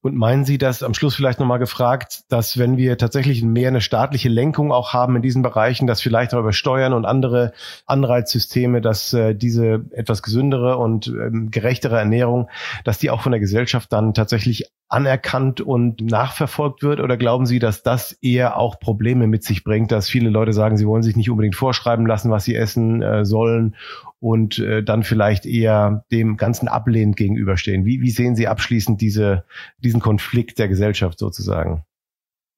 und 0.02 0.16
meinen 0.16 0.46
Sie 0.46 0.58
das 0.58 0.84
am 0.84 0.94
Schluss 0.94 1.16
vielleicht 1.16 1.39
nochmal 1.39 1.60
gefragt, 1.60 2.24
dass 2.30 2.58
wenn 2.58 2.78
wir 2.78 2.98
tatsächlich 2.98 3.44
mehr 3.44 3.70
eine 3.70 3.82
staatliche 3.82 4.30
Lenkung 4.30 4.72
auch 4.72 4.94
haben 4.94 5.16
in 5.16 5.22
diesen 5.22 5.42
Bereichen, 5.42 5.88
dass 5.88 6.02
vielleicht 6.02 6.34
auch 6.34 6.39
über 6.39 6.54
Steuern 6.54 6.94
und 6.94 7.06
andere 7.06 7.54
Anreizsysteme, 7.86 8.82
dass 8.82 9.13
äh, 9.13 9.36
diese 9.36 9.86
etwas 9.92 10.22
gesündere 10.24 10.78
und 10.78 11.08
ähm, 11.08 11.52
gerechtere 11.52 11.98
Ernährung, 11.98 12.50
dass 12.84 12.98
die 12.98 13.10
auch 13.10 13.22
von 13.22 13.32
der 13.32 13.39
Gesellschaft 13.39 13.94
dann 13.94 14.13
tatsächlich 14.13 14.72
anerkannt 14.89 15.62
und 15.62 16.02
nachverfolgt 16.02 16.84
wird? 16.84 17.00
Oder 17.00 17.18
glauben 17.18 17.46
Sie, 17.46 17.60
dass 17.60 17.84
das 17.84 18.12
eher 18.12 18.58
auch 18.58 18.80
Probleme 18.80 19.28
mit 19.28 19.44
sich 19.44 19.63
bringt, 19.63 19.92
dass 19.92 20.10
viele 20.10 20.30
Leute 20.30 20.54
sagen, 20.54 20.78
sie 20.78 20.88
wollen 20.88 21.04
sich 21.04 21.16
nicht 21.16 21.30
unbedingt 21.30 21.56
vorschreiben 21.56 22.06
lassen, 22.06 22.30
was 22.30 22.44
sie 22.44 22.56
essen 22.56 23.02
äh, 23.02 23.26
sollen 23.26 23.76
und 24.23 24.57
äh, 24.57 24.81
dann 24.81 25.03
vielleicht 25.03 25.45
eher 25.45 26.05
dem 26.09 26.38
Ganzen 26.38 26.69
ablehnend 26.69 27.17
gegenüberstehen? 27.17 27.83
Wie, 27.83 27.99
wie 27.99 28.09
sehen 28.09 28.38
Sie 28.38 28.47
abschließend 28.47 29.01
diese, 29.01 29.43
diesen 29.79 29.99
Konflikt 29.99 30.59
der 30.59 30.69
Gesellschaft 30.69 31.19
sozusagen? 31.19 31.83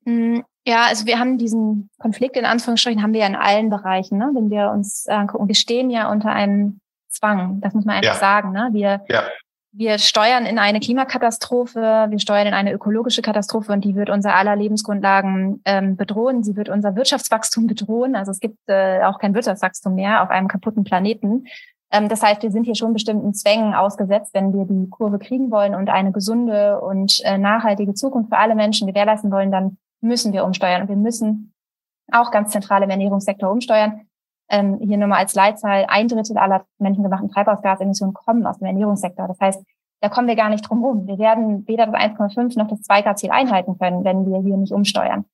Mm, 0.06 0.41
ja, 0.63 0.86
also 0.88 1.08
wir 1.08 1.17
haben 1.17 1.39
diesen 1.39 1.89
Konflikt 1.97 2.38
in 2.38 2.45
Anführungsstrichen 2.45 3.01
haben 3.01 3.13
wir 3.13 3.21
ja 3.21 3.28
in 3.28 3.36
allen 3.36 3.71
Bereichen, 3.71 4.19
ne? 4.19 4.30
wenn 4.36 4.51
wir 4.51 4.69
uns 4.69 5.08
angucken. 5.08 5.47
Wir 5.47 5.56
stehen 5.56 5.89
ja 5.89 6.12
unter 6.12 6.32
einem 6.32 6.82
Zwang, 7.10 7.62
das 7.62 7.73
muss 7.73 7.86
man 7.86 7.95
einfach 7.95 8.13
ja. 8.13 8.19
sagen. 8.19 8.51
Ne? 8.51 8.69
Wir, 8.71 9.01
ja 9.10 9.23
wir 9.78 9.98
steuern 9.98 10.46
in 10.46 10.58
eine 10.58 10.80
Klimakatastrophe, 10.80 12.08
wir 12.10 12.20
steuern 12.20 12.48
in 12.48 12.54
eine 12.54 12.72
ökologische 12.72 13.22
Katastrophe 13.22 13.74
und 13.74 13.84
die 13.84 13.96
wird 13.96 14.10
unser 14.10 14.34
aller 14.34 14.56
Lebensgrundlagen 14.56 15.62
ähm, 15.66 15.98
bedrohen. 15.98 16.44
Sie 16.44 16.56
wird 16.56 16.70
unser 16.70 16.96
Wirtschaftswachstum 16.96 17.68
bedrohen. 17.68 18.16
Also 18.16 18.32
es 18.32 18.40
gibt 18.40 18.58
äh, 18.68 19.04
auch 19.04 19.20
kein 19.20 19.36
Wirtschaftswachstum 19.36 19.96
mehr 19.96 20.24
auf 20.24 20.30
einem 20.30 20.48
kaputten 20.48 20.86
Planeten. 20.86 21.46
Ähm, 21.92 22.08
das 22.08 22.24
heißt, 22.24 22.42
wir 22.42 22.52
sind 22.52 22.64
hier 22.64 22.76
schon 22.76 22.94
bestimmten 22.94 23.34
Zwängen 23.34 23.74
ausgesetzt, 23.74 24.34
wenn 24.34 24.54
wir 24.54 24.66
die 24.66 24.90
Kurve 24.90 25.20
kriegen 25.20 25.52
wollen 25.52 25.76
und 25.76 25.90
eine 25.90 26.14
gesunde 26.14 26.80
und 26.80 27.20
äh, 27.26 27.38
nachhaltige 27.38 27.94
Zukunft 27.94 28.30
für 28.30 28.38
alle 28.38 28.56
Menschen 28.56 28.88
gewährleisten 28.88 29.32
wollen, 29.32 29.52
dann 29.52 29.78
müssen 30.00 30.32
wir 30.32 30.46
umsteuern. 30.46 30.84
Und 30.84 30.90
wir 30.90 30.96
müssen 30.96 31.54
auch 32.12 32.32
ganz 32.32 32.52
zentral 32.52 32.84
im 32.84 32.90
Ernährungssektor 32.90 33.52
umsteuern. 33.52 34.08
Ähm, 34.50 34.80
hier 34.80 34.98
nur 34.98 35.08
mal 35.08 35.18
als 35.18 35.34
Leitzahl, 35.34 35.86
ein 35.88 36.08
Drittel 36.08 36.38
aller 36.38 36.66
menschengemachten 36.78 37.30
Treibhausgasemissionen 37.30 38.14
kommen 38.14 38.46
aus 38.46 38.60
dem 38.60 38.68
Ernährungssektor. 38.68 39.28
Das 39.28 39.40
heißt, 39.40 39.64
da 40.02 40.10
kommen 40.10 40.28
wir 40.28 40.36
gar 40.36 40.50
nicht 40.50 40.70
drum 40.70 40.84
rum. 40.84 41.08
Wir 41.08 41.18
werden 41.18 41.68
weder 41.68 41.88
das 41.88 41.96
1,5 41.96 42.58
noch 42.60 42.68
das 42.68 42.82
2 42.82 43.02
Grad 43.02 43.18
Ziel 43.18 43.32
einhalten 43.32 43.78
können, 43.78 44.04
wenn 44.04 44.26
wir 44.26 44.40
hier 44.40 44.58
nicht 44.58 44.72
umsteuern. 44.72 45.26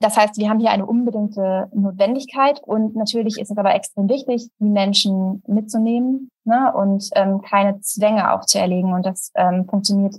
Das 0.00 0.16
heißt, 0.16 0.38
wir 0.38 0.48
haben 0.48 0.60
hier 0.60 0.70
eine 0.70 0.86
unbedingte 0.86 1.68
Notwendigkeit 1.74 2.60
und 2.60 2.94
natürlich 2.94 3.38
ist 3.38 3.50
es 3.50 3.58
aber 3.58 3.74
extrem 3.74 4.08
wichtig, 4.08 4.48
die 4.60 4.68
Menschen 4.68 5.42
mitzunehmen 5.48 6.30
ne, 6.44 6.72
und 6.72 7.10
ähm, 7.16 7.42
keine 7.42 7.80
Zwänge 7.80 8.32
aufzuerlegen. 8.32 8.92
Und 8.92 9.04
das 9.04 9.32
ähm, 9.34 9.66
funktioniert 9.68 10.14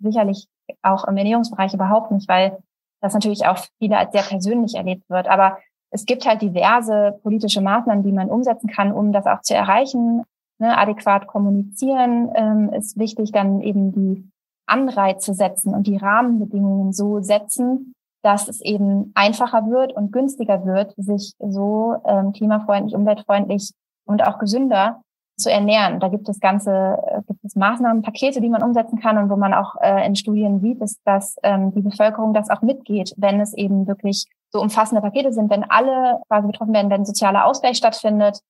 sicherlich 0.00 0.48
auch 0.82 1.04
im 1.08 1.16
Ernährungsbereich 1.16 1.72
überhaupt 1.72 2.10
nicht, 2.10 2.28
weil 2.28 2.58
das 3.00 3.14
natürlich 3.14 3.46
auch 3.46 3.58
viele 3.78 3.96
als 3.96 4.12
sehr 4.12 4.22
persönlich 4.22 4.74
erlebt 4.74 5.08
wird. 5.08 5.28
Aber 5.28 5.58
es 5.92 6.06
gibt 6.06 6.26
halt 6.26 6.42
diverse 6.42 7.18
politische 7.22 7.60
Maßnahmen, 7.60 8.02
die 8.02 8.12
man 8.12 8.28
umsetzen 8.28 8.68
kann, 8.68 8.92
um 8.92 9.12
das 9.12 9.26
auch 9.26 9.42
zu 9.42 9.54
erreichen. 9.54 10.22
Ne, 10.58 10.76
adäquat 10.76 11.26
kommunizieren 11.26 12.30
ähm, 12.34 12.72
ist 12.72 12.98
wichtig, 12.98 13.32
dann 13.32 13.60
eben 13.60 13.92
die 13.92 14.28
Anreize 14.66 15.34
setzen 15.34 15.74
und 15.74 15.86
die 15.86 15.96
Rahmenbedingungen 15.96 16.92
so 16.92 17.20
setzen, 17.20 17.94
dass 18.22 18.48
es 18.48 18.60
eben 18.60 19.12
einfacher 19.14 19.68
wird 19.68 19.92
und 19.92 20.12
günstiger 20.12 20.64
wird, 20.64 20.94
sich 20.96 21.34
so 21.38 21.96
ähm, 22.06 22.32
klimafreundlich, 22.32 22.94
umweltfreundlich 22.94 23.72
und 24.06 24.26
auch 24.26 24.38
gesünder 24.38 25.02
zu 25.36 25.50
ernähren. 25.50 26.00
Da 26.00 26.08
gibt 26.08 26.28
es 26.28 26.40
ganze, 26.40 26.70
äh, 26.70 27.22
gibt 27.26 27.44
es 27.44 27.56
Maßnahmenpakete, 27.56 28.40
die 28.40 28.48
man 28.48 28.62
umsetzen 28.62 29.00
kann 29.00 29.18
und 29.18 29.28
wo 29.28 29.36
man 29.36 29.52
auch 29.52 29.74
äh, 29.82 30.06
in 30.06 30.14
Studien 30.14 30.60
sieht, 30.60 30.80
ist, 30.80 31.00
dass 31.04 31.36
ähm, 31.42 31.72
die 31.72 31.82
Bevölkerung 31.82 32.32
das 32.32 32.48
auch 32.48 32.62
mitgeht, 32.62 33.12
wenn 33.16 33.40
es 33.40 33.52
eben 33.54 33.86
wirklich 33.86 34.26
so 34.52 34.60
umfassende 34.60 35.00
Pakete 35.00 35.32
sind, 35.32 35.50
wenn 35.50 35.64
alle 35.64 36.20
quasi 36.28 36.46
betroffen 36.46 36.74
werden, 36.74 36.90
wenn 36.90 37.04
sozialer 37.04 37.46
Ausgleich 37.46 37.76
stattfindet 37.76 38.40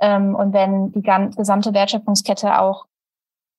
ähm, 0.00 0.34
und 0.34 0.52
wenn 0.52 0.92
die 0.92 1.02
gesamte 1.02 1.72
Wertschöpfungskette 1.72 2.60
auch 2.60 2.86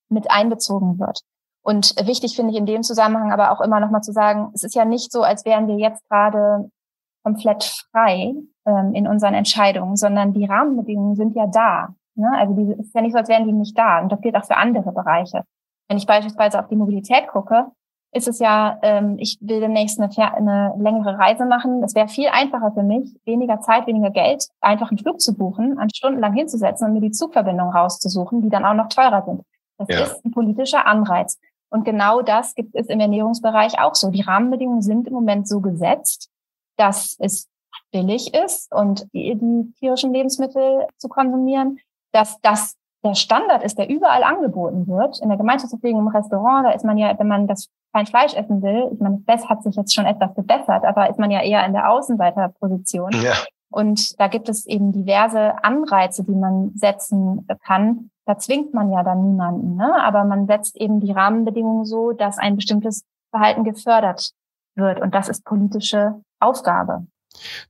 mit 0.09 0.29
einbezogen 0.29 0.99
wird. 0.99 1.21
Und 1.63 1.95
wichtig 2.05 2.35
finde 2.35 2.53
ich 2.53 2.57
in 2.57 2.65
dem 2.65 2.83
Zusammenhang 2.83 3.31
aber 3.31 3.51
auch 3.51 3.61
immer 3.61 3.79
nochmal 3.79 4.01
zu 4.01 4.13
sagen, 4.13 4.51
es 4.53 4.63
ist 4.63 4.75
ja 4.75 4.85
nicht 4.85 5.11
so, 5.11 5.23
als 5.23 5.43
wären 5.43 5.67
wir 5.67 5.75
jetzt 5.75 6.07
gerade 6.09 6.69
komplett 7.23 7.63
frei 7.91 8.35
ähm, 8.65 8.93
in 8.93 9.07
unseren 9.07 9.33
Entscheidungen, 9.33 9.97
sondern 9.97 10.33
die 10.33 10.45
Rahmenbedingungen 10.45 11.15
sind 11.15 11.35
ja 11.35 11.47
da. 11.47 11.93
Ne? 12.15 12.31
Also 12.37 12.53
die, 12.53 12.71
es 12.71 12.87
ist 12.87 12.95
ja 12.95 13.01
nicht 13.01 13.11
so, 13.11 13.17
als 13.17 13.27
wären 13.27 13.45
die 13.45 13.51
nicht 13.51 13.77
da. 13.77 13.99
Und 14.01 14.11
das 14.11 14.21
gilt 14.21 14.35
auch 14.35 14.45
für 14.45 14.55
andere 14.55 14.91
Bereiche. 14.93 15.43
Wenn 15.89 15.97
ich 15.97 16.07
beispielsweise 16.07 16.59
auf 16.59 16.67
die 16.67 16.75
Mobilität 16.75 17.27
gucke, 17.27 17.67
ist 18.17 18.27
es 18.27 18.39
ja, 18.39 18.79
ähm, 18.81 19.15
ich 19.19 19.37
will 19.41 19.59
demnächst 19.59 19.99
eine, 19.99 20.09
eine 20.33 20.73
längere 20.77 21.17
Reise 21.17 21.45
machen. 21.45 21.83
Es 21.83 21.95
wäre 21.95 22.07
viel 22.07 22.27
einfacher 22.27 22.71
für 22.73 22.83
mich, 22.83 23.15
weniger 23.25 23.61
Zeit, 23.61 23.87
weniger 23.87 24.09
Geld, 24.09 24.47
einfach 24.59 24.89
einen 24.89 24.97
Flug 24.97 25.21
zu 25.21 25.35
buchen, 25.35 25.77
an 25.77 25.89
stundenlang 25.89 26.33
hinzusetzen 26.33 26.87
und 26.87 26.93
mir 26.93 27.01
die 27.01 27.11
Zugverbindung 27.11 27.69
rauszusuchen, 27.69 28.41
die 28.41 28.49
dann 28.49 28.65
auch 28.65 28.73
noch 28.73 28.89
teurer 28.89 29.23
sind. 29.23 29.41
Das 29.77 29.87
ja. 29.89 30.03
ist 30.03 30.25
ein 30.25 30.31
politischer 30.31 30.85
Anreiz. 30.85 31.39
Und 31.69 31.85
genau 31.85 32.21
das 32.21 32.55
gibt 32.55 32.75
es 32.75 32.87
im 32.87 32.99
Ernährungsbereich 32.99 33.79
auch 33.79 33.95
so. 33.95 34.09
Die 34.09 34.21
Rahmenbedingungen 34.21 34.81
sind 34.81 35.07
im 35.07 35.13
Moment 35.13 35.47
so 35.47 35.61
gesetzt, 35.61 36.29
dass 36.77 37.17
es 37.19 37.47
billig 37.91 38.33
ist 38.33 38.73
und 38.73 39.07
die, 39.13 39.35
die 39.35 39.73
tierischen 39.79 40.13
Lebensmittel 40.13 40.87
zu 40.97 41.07
konsumieren, 41.07 41.79
dass 42.11 42.39
das 42.41 42.75
der 43.03 43.15
Standard 43.15 43.63
ist, 43.63 43.77
der 43.77 43.89
überall 43.89 44.23
angeboten 44.23 44.87
wird. 44.87 45.19
In 45.19 45.29
der 45.29 45.37
Gemeinschaftsverpflegung 45.37 46.01
im 46.01 46.07
Restaurant, 46.07 46.65
da 46.65 46.71
ist 46.71 46.83
man 46.83 46.97
ja, 46.97 47.17
wenn 47.17 47.27
man 47.27 47.47
das 47.47 47.69
kein 47.97 48.05
Fleisch 48.05 48.35
essen 48.35 48.61
will, 48.61 48.91
ich 48.93 48.99
meine, 48.99 49.23
das 49.25 49.49
hat 49.49 49.63
sich 49.63 49.75
jetzt 49.75 49.95
schon 49.95 50.05
etwas 50.05 50.35
gebessert, 50.35 50.85
aber 50.85 51.09
ist 51.09 51.17
man 51.17 51.31
ja 51.31 51.41
eher 51.41 51.65
in 51.65 51.73
der 51.73 51.89
Außenseiterposition. 51.89 53.11
Ja. 53.23 53.33
Und 53.71 54.19
da 54.19 54.27
gibt 54.27 54.49
es 54.49 54.67
eben 54.67 54.91
diverse 54.91 55.63
Anreize, 55.63 56.23
die 56.23 56.35
man 56.35 56.71
setzen 56.75 57.47
kann, 57.65 58.11
da 58.27 58.37
zwingt 58.37 58.73
man 58.73 58.91
ja 58.91 59.03
dann 59.03 59.23
niemanden, 59.23 59.77
ne? 59.77 59.95
aber 60.03 60.25
man 60.25 60.45
setzt 60.45 60.77
eben 60.77 60.99
die 60.99 61.11
Rahmenbedingungen 61.11 61.85
so, 61.85 62.11
dass 62.11 62.37
ein 62.37 62.55
bestimmtes 62.55 63.03
Verhalten 63.31 63.63
gefördert 63.63 64.31
wird. 64.75 65.01
Und 65.01 65.15
das 65.15 65.27
ist 65.27 65.43
politische 65.43 66.21
Aufgabe. 66.39 67.07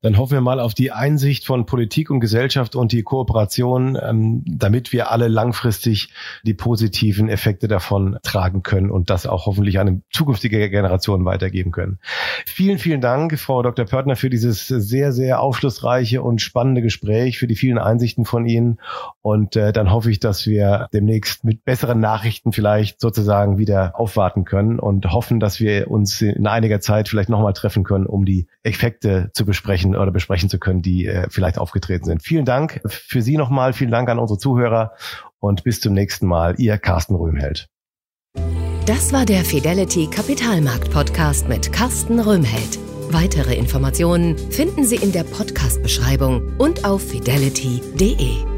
Dann 0.02 0.18
hoffen 0.18 0.34
wir 0.34 0.42
mal 0.42 0.60
auf 0.60 0.74
die 0.74 0.92
Einsicht 0.92 1.46
von 1.46 1.66
Politik 1.66 2.10
und 2.10 2.20
Gesellschaft 2.20 2.76
und 2.76 2.92
die 2.92 3.04
Kooperation, 3.04 3.98
ähm, 4.02 4.44
damit 4.46 4.94
wir 4.94 5.12
alle 5.12 5.28
langfristig 5.28 6.10
die 6.44 6.54
positiven 6.54 7.30
Effekte 7.30 7.68
davon 7.68 8.18
tragen 8.24 8.64
können 8.64 8.92
und 8.92 9.10
das 9.10 9.26
auch 9.26 9.46
hoffentlich 9.46 9.80
an 9.80 10.04
zukünftige 10.12 10.70
Generationen 10.70 11.26
weitergeben 11.26 11.72
können. 11.72 12.00
Vielen, 12.46 12.78
vielen 12.78 13.02
Dank, 13.02 13.38
Frau 13.40 13.62
Dr. 13.62 13.86
Pörtner, 13.86 14.16
für 14.16 14.30
dieses 14.30 14.68
sehr, 14.68 15.12
sehr 15.12 15.42
aufschlussreiche 15.42 16.22
und 16.22 16.42
spannende 16.42 16.82
Gespräch, 16.82 17.38
für 17.38 17.48
die 17.48 17.56
vielen 17.56 17.78
Einsichten 17.78 18.26
von 18.26 18.46
Ihnen. 18.46 18.80
Und 19.22 19.56
äh, 19.56 19.74
dann 19.74 19.92
hoffe 19.92 20.12
ich, 20.12 20.20
dass 20.20 20.46
wir 20.48 20.88
demnächst 20.94 21.44
mit 21.44 21.66
besseren 21.66 22.00
Nachrichten 22.00 22.52
vielleicht 22.52 23.02
sozusagen 23.02 23.58
wieder 23.58 24.00
aufwarten 24.00 24.46
können 24.46 24.80
und 24.80 25.12
hoffen, 25.12 25.40
dass 25.40 25.60
wir 25.60 25.90
uns 25.90 26.22
in 26.22 26.48
einiger 26.48 26.80
Zeit 26.80 27.10
vielleicht 27.10 27.30
nochmal 27.30 27.54
treffen 27.54 27.84
können, 27.84 28.06
um 28.06 28.26
die 28.26 28.48
Effekte 28.64 29.30
zu 29.34 29.46
besprechen 29.58 29.96
oder 29.96 30.12
besprechen 30.12 30.50
zu 30.50 30.60
können, 30.60 30.82
die 30.82 31.08
äh, 31.08 31.28
vielleicht 31.30 31.58
aufgetreten 31.58 32.06
sind. 32.06 32.22
Vielen 32.22 32.46
Dank 32.46 32.82
für 32.86 33.22
Sie 33.22 33.38
nochmal, 33.38 33.74
vielen 33.74 33.92
Dank 33.92 34.08
an 34.10 34.20
unsere 34.20 34.38
Zuhörer 34.38 34.94
und 35.40 35.64
bis 35.64 35.82
zum 35.82 35.94
nächsten 35.94 36.28
Mal. 36.28 36.56
Ihr 36.60 36.78
Carsten 36.78 37.16
Röhmheld. 37.16 37.68
Das 38.86 39.12
war 39.12 39.26
der 39.26 39.44
Fidelity 39.44 40.08
Kapitalmarkt 40.08 40.92
Podcast 40.92 41.50
mit 41.50 41.74
Carsten 41.74 42.20
Röhmheld. 42.20 42.80
Weitere 43.10 43.56
Informationen 43.56 44.38
finden 44.38 44.84
Sie 44.84 44.98
in 44.98 45.12
der 45.12 45.24
Podcast-Beschreibung 45.24 46.56
und 46.58 46.86
auf 46.86 47.02
fidelity.de. 47.02 48.58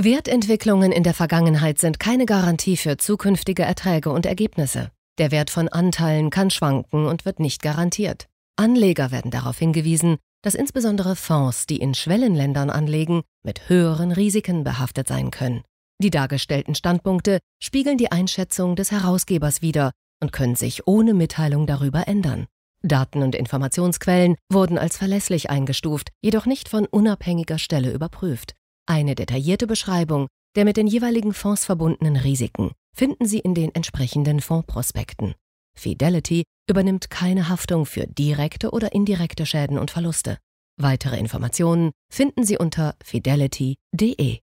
Wertentwicklungen 0.00 0.90
in 0.90 1.02
der 1.02 1.14
Vergangenheit 1.14 1.78
sind 1.78 2.00
keine 2.00 2.24
Garantie 2.24 2.76
für 2.76 2.96
zukünftige 2.96 3.62
Erträge 3.62 4.10
und 4.10 4.26
Ergebnisse. 4.26 4.90
Der 5.18 5.30
Wert 5.30 5.50
von 5.50 5.68
Anteilen 5.68 6.30
kann 6.30 6.50
schwanken 6.50 7.06
und 7.06 7.24
wird 7.24 7.38
nicht 7.38 7.62
garantiert. 7.62 8.28
Anleger 8.56 9.10
werden 9.10 9.30
darauf 9.30 9.58
hingewiesen, 9.58 10.16
dass 10.42 10.54
insbesondere 10.54 11.16
Fonds, 11.16 11.66
die 11.66 11.76
in 11.76 11.94
Schwellenländern 11.94 12.70
anlegen, 12.70 13.22
mit 13.42 13.68
höheren 13.68 14.12
Risiken 14.12 14.64
behaftet 14.64 15.08
sein 15.08 15.30
können. 15.30 15.62
Die 16.02 16.10
dargestellten 16.10 16.74
Standpunkte 16.74 17.38
spiegeln 17.62 17.98
die 17.98 18.10
Einschätzung 18.10 18.74
des 18.74 18.90
Herausgebers 18.90 19.62
wider 19.62 19.92
und 20.20 20.32
können 20.32 20.56
sich 20.56 20.86
ohne 20.86 21.14
Mitteilung 21.14 21.66
darüber 21.66 22.08
ändern. 22.08 22.46
Daten 22.82 23.22
und 23.22 23.36
Informationsquellen 23.36 24.36
wurden 24.50 24.78
als 24.78 24.96
verlässlich 24.96 25.50
eingestuft, 25.50 26.08
jedoch 26.20 26.46
nicht 26.46 26.68
von 26.68 26.86
unabhängiger 26.86 27.58
Stelle 27.58 27.92
überprüft. 27.92 28.54
Eine 28.86 29.14
detaillierte 29.14 29.66
Beschreibung 29.66 30.28
der 30.54 30.66
mit 30.66 30.76
den 30.76 30.86
jeweiligen 30.86 31.32
Fonds 31.32 31.64
verbundenen 31.64 32.16
Risiken 32.16 32.72
finden 32.94 33.26
Sie 33.26 33.38
in 33.38 33.54
den 33.54 33.74
entsprechenden 33.74 34.40
Fondsprospekten. 34.40 35.34
Fidelity 35.74 36.44
übernimmt 36.68 37.10
keine 37.10 37.48
Haftung 37.48 37.86
für 37.86 38.06
direkte 38.06 38.70
oder 38.70 38.92
indirekte 38.92 39.46
Schäden 39.46 39.78
und 39.78 39.90
Verluste. 39.90 40.38
Weitere 40.78 41.18
Informationen 41.18 41.92
finden 42.10 42.44
Sie 42.44 42.58
unter 42.58 42.94
fidelity.de. 43.04 44.38